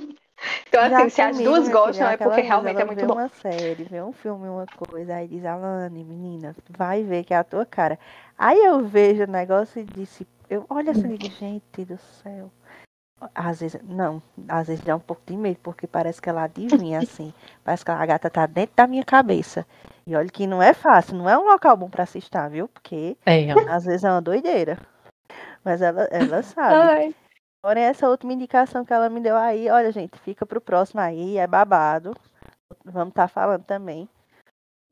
então, 0.68 0.83
Já 0.83 1.07
assim, 1.07 1.09
se 1.11 1.20
as 1.22 1.40
duas 1.40 1.68
minha 1.68 1.68
gostam, 1.68 2.09
filha, 2.09 2.11
é 2.11 2.16
porque 2.16 2.40
realmente 2.42 2.81
ela 2.81 2.83
é 2.83 2.85
muito 2.85 3.05
vê 3.05 3.07
bom. 3.07 3.16
uma 3.16 3.29
série, 3.29 3.85
vê 3.85 4.03
um 4.03 4.12
filme, 4.12 4.48
uma 4.48 4.66
coisa, 4.66 5.16
aí 5.16 5.27
diz, 5.29 5.44
Alane, 5.44 6.05
menina, 6.05 6.55
vai 6.70 7.03
ver 7.03 7.24
que 7.24 7.35
é 7.35 7.37
a 7.38 7.44
tua 7.44 7.66
cara. 7.66 7.98
Aí 8.38 8.59
eu 8.64 8.85
vejo 8.87 9.24
o 9.24 9.27
negócio 9.27 9.81
e 9.81 9.85
disse, 9.85 10.27
eu 10.48 10.64
olho 10.68 10.90
assim 10.90 11.18
gente 11.18 11.85
do 11.85 11.98
céu. 11.98 12.51
Às 13.35 13.61
vezes, 13.61 13.81
não, 13.83 14.22
às 14.48 14.68
vezes 14.68 14.85
dá 14.85 14.94
um 14.94 15.00
pouco 15.00 15.22
de 15.26 15.37
medo, 15.37 15.59
porque 15.62 15.87
parece 15.87 16.20
que 16.22 16.28
ela 16.28 16.44
adivinha, 16.44 17.00
assim. 17.00 17.33
Parece 17.64 17.85
que 17.85 17.90
a 17.90 18.07
gata 18.07 18.31
tá 18.31 18.46
dentro 18.46 18.76
da 18.76 18.87
minha 18.87 19.04
cabeça. 19.04 19.66
E 20.07 20.14
olha 20.14 20.28
que 20.28 20.46
não 20.46 20.62
é 20.62 20.72
fácil, 20.72 21.16
não 21.16 21.28
é 21.28 21.37
um 21.37 21.44
local 21.50 21.76
bom 21.76 21.90
pra 21.90 22.07
se 22.07 22.18
estar, 22.18 22.48
viu? 22.48 22.68
Porque 22.68 23.16
É, 23.26 23.50
às 23.68 23.85
vezes 23.85 24.04
é 24.04 24.11
uma 24.11 24.22
doideira. 24.22 24.78
Mas 25.64 25.83
ela, 25.83 26.04
ela 26.04 26.42
sabe. 26.42 26.74
Ai, 26.74 27.14
Porém, 27.61 27.85
essa 27.85 28.09
última 28.09 28.33
indicação 28.33 28.85
que 28.85 28.92
ela 28.92 29.11
me 29.11 29.20
deu 29.20 29.37
aí, 29.37 29.68
olha, 29.68 29.90
gente, 29.90 30.16
fica 30.20 30.46
pro 30.46 30.61
próximo 30.61 31.00
aí, 31.00 31.37
é 31.37 31.46
babado. 31.46 32.16
Vamos 32.85 33.11
estar 33.11 33.26
falando 33.28 33.64
também. 33.64 34.09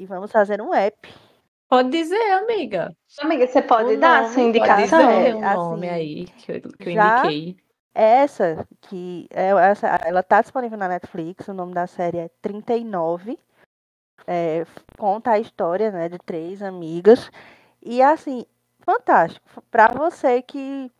E 0.01 0.05
vamos 0.05 0.31
fazer 0.33 0.61
um 0.61 0.75
app. 0.75 1.09
pode 1.71 1.91
dizer, 1.91 2.21
amiga. 2.33 2.93
Amiga, 3.21 3.47
você 3.47 3.63
pode 3.63 3.95
O 3.95 4.01
dar 4.01 4.19
a 4.19 4.23
nome, 4.23 4.35
sua 4.35 4.43
Pode 4.43 4.49
indicação? 4.49 5.09
dizer 5.09 5.35
o 5.37 5.45
assim, 5.45 5.57
nome 5.57 5.89
aí 5.89 6.25
que 6.27 6.53
eu, 6.53 6.61
que 6.61 6.89
eu 6.89 6.93
já- 6.93 7.19
indiquei. 7.23 7.57
Essa, 7.99 8.69
que 8.83 9.27
é, 9.31 9.49
essa, 9.71 9.87
ela 10.05 10.23
tá 10.23 10.43
disponível 10.43 10.77
na 10.77 10.87
Netflix, 10.87 11.49
o 11.49 11.55
nome 11.55 11.73
da 11.73 11.87
série 11.87 12.19
é 12.19 12.29
39. 12.43 13.39
É, 14.27 14.67
conta 14.99 15.31
a 15.31 15.39
história, 15.39 15.91
né, 15.91 16.07
de 16.07 16.19
três 16.19 16.61
amigas. 16.63 17.31
E 17.83 18.03
assim, 18.03 18.45
fantástico. 18.81 19.63
Pra 19.71 19.89
você 19.89 20.43
que 20.43 20.93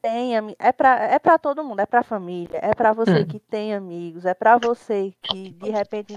tem 0.00 0.32
é 0.58 0.72
pra, 0.72 0.94
é 0.98 1.18
pra 1.18 1.36
todo 1.36 1.62
mundo, 1.62 1.80
é 1.80 1.84
pra 1.86 2.02
família, 2.02 2.58
é 2.62 2.74
pra 2.74 2.94
você 2.94 3.20
Hum. 3.20 3.26
que 3.26 3.38
tem 3.38 3.74
amigos, 3.74 4.24
é 4.24 4.32
pra 4.32 4.56
você 4.56 5.12
que 5.24 5.50
de 5.50 5.68
repente 5.68 6.14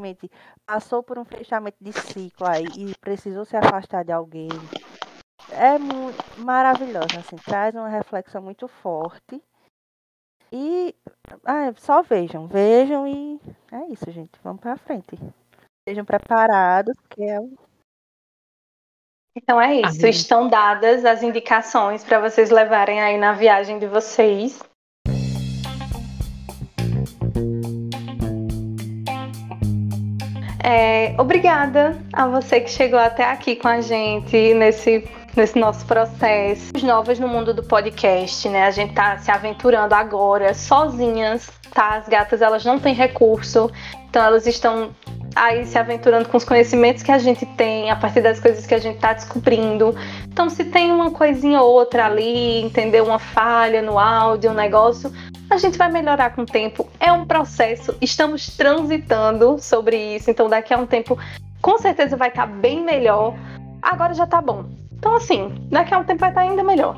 passou 0.65 1.03
por 1.03 1.19
um 1.19 1.25
fechamento 1.25 1.75
de 1.81 1.91
ciclo 1.91 2.47
aí 2.47 2.65
e 2.77 2.95
precisou 3.01 3.43
se 3.43 3.57
afastar 3.57 4.05
de 4.05 4.11
alguém. 4.13 4.47
É 5.53 5.77
maravilhosa, 6.41 7.19
assim, 7.19 7.35
traz 7.35 7.75
uma 7.75 7.87
reflexão 7.87 8.41
muito 8.41 8.67
forte. 8.67 9.41
E 10.51 10.95
ah, 11.45 11.73
só 11.77 12.03
vejam, 12.03 12.47
vejam 12.47 13.07
e 13.07 13.39
é 13.71 13.91
isso, 13.91 14.09
gente. 14.11 14.31
Vamos 14.43 14.61
pra 14.61 14.77
frente. 14.77 15.17
Estejam 15.79 16.05
preparados, 16.05 16.95
que 17.09 17.23
é 17.23 17.39
o 17.39 17.53
Então 19.35 19.59
é 19.59 19.75
isso. 19.81 19.99
Amém. 19.99 20.09
Estão 20.09 20.47
dadas 20.47 21.05
as 21.05 21.23
indicações 21.23 22.03
para 22.03 22.19
vocês 22.19 22.49
levarem 22.49 23.01
aí 23.01 23.17
na 23.17 23.33
viagem 23.33 23.79
de 23.79 23.87
vocês. 23.87 24.61
É, 30.63 31.19
obrigada 31.19 32.01
a 32.13 32.25
você 32.25 32.61
que 32.61 32.69
chegou 32.69 32.97
até 32.97 33.25
aqui 33.25 33.55
com 33.55 33.67
a 33.67 33.81
gente 33.81 34.53
nesse, 34.53 35.03
nesse 35.35 35.57
nosso 35.57 35.85
processo. 35.85 36.71
Novas 36.83 37.19
no 37.19 37.27
mundo 37.27 37.53
do 37.53 37.63
podcast, 37.63 38.47
né? 38.49 38.65
A 38.65 38.71
gente 38.71 38.93
tá 38.93 39.17
se 39.17 39.31
aventurando 39.31 39.93
agora, 39.93 40.53
sozinhas, 40.53 41.49
tá? 41.71 41.95
As 41.95 42.07
gatas, 42.07 42.41
elas 42.41 42.63
não 42.63 42.79
têm 42.79 42.93
recurso, 42.93 43.69
então 44.09 44.23
elas 44.23 44.45
estão 44.45 44.91
aí 45.35 45.65
se 45.65 45.77
aventurando 45.77 46.29
com 46.29 46.37
os 46.37 46.43
conhecimentos 46.43 47.01
que 47.01 47.11
a 47.11 47.17
gente 47.17 47.45
tem, 47.45 47.89
a 47.89 47.95
partir 47.95 48.21
das 48.21 48.39
coisas 48.39 48.65
que 48.65 48.75
a 48.75 48.79
gente 48.79 48.99
tá 48.99 49.13
descobrindo. 49.13 49.95
Então, 50.27 50.49
se 50.49 50.63
tem 50.65 50.91
uma 50.91 51.11
coisinha 51.11 51.61
ou 51.61 51.71
outra 51.73 52.05
ali, 52.05 52.61
entendeu? 52.61 53.05
Uma 53.05 53.19
falha 53.19 53.81
no 53.81 53.97
áudio, 53.97 54.51
um 54.51 54.53
negócio, 54.53 55.11
a 55.49 55.57
gente 55.57 55.77
vai 55.77 55.91
melhorar 55.91 56.31
com 56.35 56.43
o 56.43 56.45
tempo. 56.45 56.87
É 56.99 57.11
um 57.11 57.25
processo, 57.25 57.95
estamos 58.01 58.47
transitando 58.55 59.57
sobre 59.59 60.15
isso, 60.15 60.29
então 60.29 60.47
daqui 60.47 60.73
a 60.73 60.77
um 60.77 60.85
tempo 60.85 61.17
com 61.61 61.77
certeza 61.77 62.15
vai 62.15 62.29
estar 62.29 62.45
bem 62.45 62.83
melhor. 62.83 63.33
Agora 63.81 64.13
já 64.13 64.27
tá 64.27 64.41
bom. 64.41 64.82
Então, 65.03 65.15
assim, 65.15 65.53
daqui 65.69 65.93
a 65.93 65.99
um 65.99 66.03
tempo 66.05 66.21
vai 66.21 66.29
estar 66.29 66.41
ainda 66.41 66.63
melhor. 66.63 66.97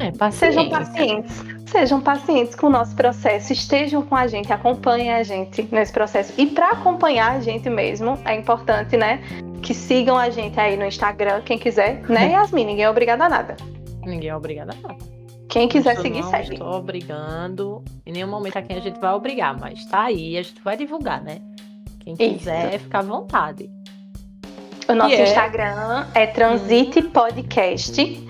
É, 0.00 0.10
Sejam 0.32 0.68
paciência. 0.68 0.68
pacientes. 0.68 1.44
Sejam 1.70 2.00
pacientes 2.00 2.54
com 2.56 2.66
o 2.66 2.70
nosso 2.70 2.96
processo, 2.96 3.52
estejam 3.52 4.02
com 4.02 4.16
a 4.16 4.26
gente, 4.26 4.52
acompanhem 4.52 5.12
a 5.12 5.22
gente 5.22 5.62
nesse 5.70 5.92
processo. 5.92 6.32
E 6.36 6.46
para 6.46 6.70
acompanhar 6.70 7.36
a 7.36 7.40
gente 7.40 7.70
mesmo, 7.70 8.18
é 8.24 8.34
importante, 8.34 8.96
né, 8.96 9.22
que 9.62 9.72
sigam 9.72 10.18
a 10.18 10.28
gente 10.28 10.58
aí 10.58 10.76
no 10.76 10.84
Instagram, 10.84 11.40
quem 11.42 11.56
quiser, 11.56 12.02
né, 12.08 12.32
Yasmin? 12.32 12.64
Ninguém 12.64 12.84
é 12.84 12.90
obrigado 12.90 13.20
a 13.20 13.28
nada. 13.28 13.56
Ninguém 14.04 14.30
é 14.30 14.36
obrigado 14.36 14.70
a 14.70 14.88
nada. 14.88 15.04
Quem 15.48 15.68
quiser 15.68 15.92
Isso 15.92 16.02
seguir, 16.02 16.22
não 16.22 16.30
segue. 16.30 16.54
estou 16.54 16.72
obrigando. 16.72 17.84
Em 18.04 18.12
nenhum 18.12 18.28
momento 18.28 18.56
aqui 18.56 18.72
a 18.72 18.80
gente 18.80 18.98
vai 18.98 19.12
obrigar, 19.12 19.56
mas 19.56 19.86
tá 19.86 20.04
aí, 20.04 20.36
a 20.36 20.42
gente 20.42 20.60
vai 20.62 20.76
divulgar, 20.76 21.22
né? 21.22 21.38
Quem 22.00 22.14
Isso. 22.14 22.38
quiser, 22.38 22.80
fica 22.80 22.98
à 22.98 23.02
vontade. 23.02 23.70
O 24.88 24.94
nosso 24.94 25.10
E 25.10 25.16
é? 25.16 25.22
Instagram 25.24 26.06
é 26.14 26.26
Transite 26.26 27.02
Podcast, 27.02 28.26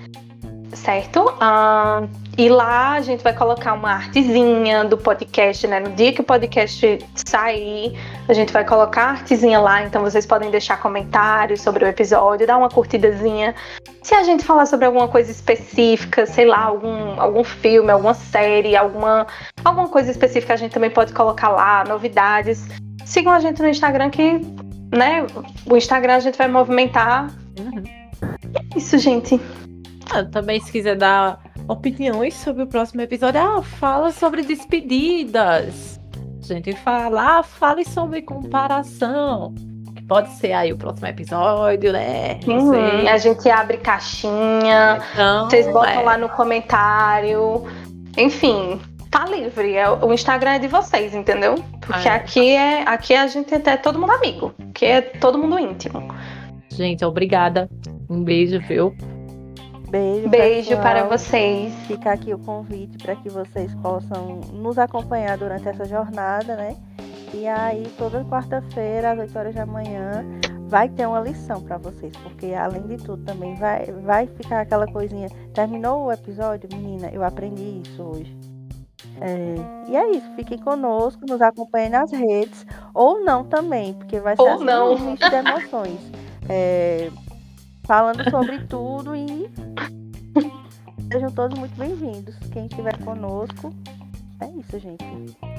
certo? 0.73 1.33
Ah, 1.41 2.03
e 2.37 2.49
lá 2.49 2.95
a 2.95 3.01
gente 3.01 3.23
vai 3.23 3.33
colocar 3.33 3.75
uma 3.75 3.93
artezinha 3.93 4.85
do 4.85 4.99
podcast, 4.99 5.69
né? 5.69 5.79
No 5.79 5.91
dia 5.91 6.13
que 6.13 6.21
o 6.21 6.25
podcast 6.25 6.99
sair, 7.15 7.97
a 8.29 8.33
gente 8.33 8.53
vai 8.53 8.65
colocar 8.65 9.03
a 9.03 9.11
artezinha 9.11 9.61
lá, 9.61 9.85
então 9.85 10.03
vocês 10.03 10.27
podem 10.27 10.51
deixar 10.51 10.81
comentários 10.81 11.61
sobre 11.61 11.85
o 11.85 11.87
episódio, 11.87 12.45
dar 12.45 12.57
uma 12.57 12.69
curtidazinha. 12.69 13.55
Se 14.03 14.17
a 14.17 14.25
gente 14.25 14.45
falar 14.45 14.67
sobre 14.67 14.87
alguma 14.87 15.07
coisa 15.07 15.31
específica, 15.31 16.27
sei 16.27 16.47
lá, 16.47 16.65
algum, 16.65 17.21
algum 17.21 17.45
filme, 17.45 17.93
alguma 17.93 18.15
série, 18.15 18.77
alguma, 18.77 19.29
alguma 19.65 19.89
coisa 19.89 20.11
específica, 20.11 20.55
a 20.55 20.57
gente 20.57 20.73
também 20.73 20.91
pode 20.91 21.13
colocar 21.13 21.51
lá, 21.51 21.85
novidades. 21.85 22.67
Sigam 23.05 23.33
a 23.33 23.39
gente 23.39 23.63
no 23.63 23.69
Instagram 23.69 24.11
que, 24.11 24.41
né, 24.93 25.27
o 25.67 25.77
Instagram 25.77 26.15
a 26.17 26.21
gente 26.21 26.39
vai 26.39 26.49
movimentar. 26.49 27.31
Uhum. 27.59 27.83
Isso, 28.77 28.99
gente. 28.99 29.41
Ah, 30.11 30.25
também, 30.25 30.61
se 30.61 30.73
quiser 30.73 30.97
dar 30.97 31.41
opiniões 31.69 32.35
sobre 32.35 32.63
o 32.63 32.67
próximo 32.67 33.01
episódio, 33.03 33.41
ah, 33.41 33.63
fala 33.63 34.11
sobre 34.11 34.43
despedidas. 34.43 36.01
A 36.43 36.55
gente 36.55 36.73
fala, 36.77 37.39
ah, 37.39 37.43
fale 37.43 37.85
sobre 37.85 38.23
comparação. 38.23 39.55
Que 39.95 40.03
Pode 40.03 40.31
ser 40.31 40.53
aí 40.53 40.73
o 40.73 40.79
próximo 40.79 41.07
episódio, 41.09 41.93
né? 41.93 42.41
Não 42.47 42.57
Uhum. 42.59 42.73
sei. 42.73 43.09
A 43.09 43.19
gente 43.19 43.51
abre 43.51 43.77
caixinha, 43.77 44.99
Então, 45.13 45.51
vocês 45.51 45.67
botam 45.67 45.91
é, 45.93 46.03
lá 46.03 46.17
no 46.17 46.29
comentário. 46.31 47.65
Enfim, 48.17 48.81
tá 49.11 49.25
livre. 49.27 49.75
É- 49.75 49.89
O 49.91 50.13
Instagram 50.13 50.53
é 50.53 50.59
de 50.59 50.69
vocês, 50.69 51.15
entendeu? 51.15 51.57
Porque 51.81 52.09
Ah, 52.09 52.13
é. 52.13 52.17
aqui 52.17 52.51
é 52.51 52.83
aqui 52.89 53.15
a 53.15 53.27
gente 53.27 53.53
é 53.55 53.77
todo 53.77 53.99
mundo 53.99 54.13
amigo. 54.13 54.53
Aqui 54.71 54.87
é 54.87 55.01
todo 55.01 55.39
mundo 55.39 55.59
íntimo. 55.59 56.09
Gente, 56.71 57.05
obrigada. 57.05 57.69
Um 58.09 58.23
beijo, 58.23 58.61
viu? 58.61 58.95
Beijo, 59.91 60.29
Beijo 60.29 60.69
pessoal. 60.69 60.83
para 60.83 61.05
vocês. 61.05 61.73
Fica 61.87 62.13
aqui 62.13 62.35
o 62.35 62.39
convite 62.39 62.99
para 62.99 63.17
que 63.17 63.31
vocês 63.31 63.75
possam 63.77 64.41
nos 64.53 64.79
acompanhar 64.79 65.39
durante 65.39 65.67
essa 65.67 65.85
jornada, 65.87 66.57
né? 66.57 66.77
E 67.33 67.47
aí, 67.47 67.87
toda 67.97 68.23
quarta-feira, 68.25 69.13
às 69.13 69.19
8 69.19 69.39
horas 69.39 69.55
da 69.55 69.65
manhã, 69.67 70.25
vai 70.69 70.89
ter 70.91 71.07
uma 71.07 71.21
lição 71.21 71.63
para 71.63 71.79
vocês, 71.79 72.13
porque 72.23 72.53
além 72.55 72.83
de 72.83 72.97
tudo 72.99 73.23
também 73.25 73.55
vai, 73.55 73.87
vai 74.05 74.27
ficar 74.27 74.61
aquela 74.61 74.87
coisinha. 74.87 75.29
Terminou 75.55 76.05
o 76.07 76.13
episódio, 76.13 76.69
menina? 76.73 77.09
Eu 77.13 77.25
aprendi 77.25 77.83
isso 77.87 78.03
hoje. 78.03 78.35
É, 79.21 79.91
e 79.91 79.97
é 79.97 80.11
isso, 80.11 80.31
fiquem 80.35 80.59
conosco, 80.59 81.25
nos 81.29 81.41
acompanhem 81.41 81.91
nas 81.91 82.11
redes, 82.11 82.67
ou 82.93 83.25
não 83.25 83.45
também, 83.45 83.95
porque 83.95 84.21
vai 84.21 84.37
ser 84.37 84.43
Ou 84.43 84.49
assim, 84.49 84.65
não. 84.65 84.95
um 84.95 85.15
de 85.15 85.35
emoções. 85.35 86.01
É, 86.49 87.11
falando 87.85 88.29
sobre 88.31 88.59
tudo 88.67 89.15
e 89.15 89.51
sejam 91.13 91.31
todos 91.31 91.59
muito 91.59 91.77
bem-vindos. 91.77 92.37
Quem 92.53 92.67
estiver 92.67 92.97
conosco, 93.05 93.73
é 94.41 94.51
isso, 94.59 94.79
gente. 94.79 95.05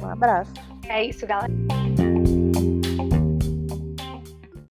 Um 0.01 0.07
abraço. 0.07 0.53
É 0.87 1.05
isso, 1.05 1.25
galera. 1.25 1.51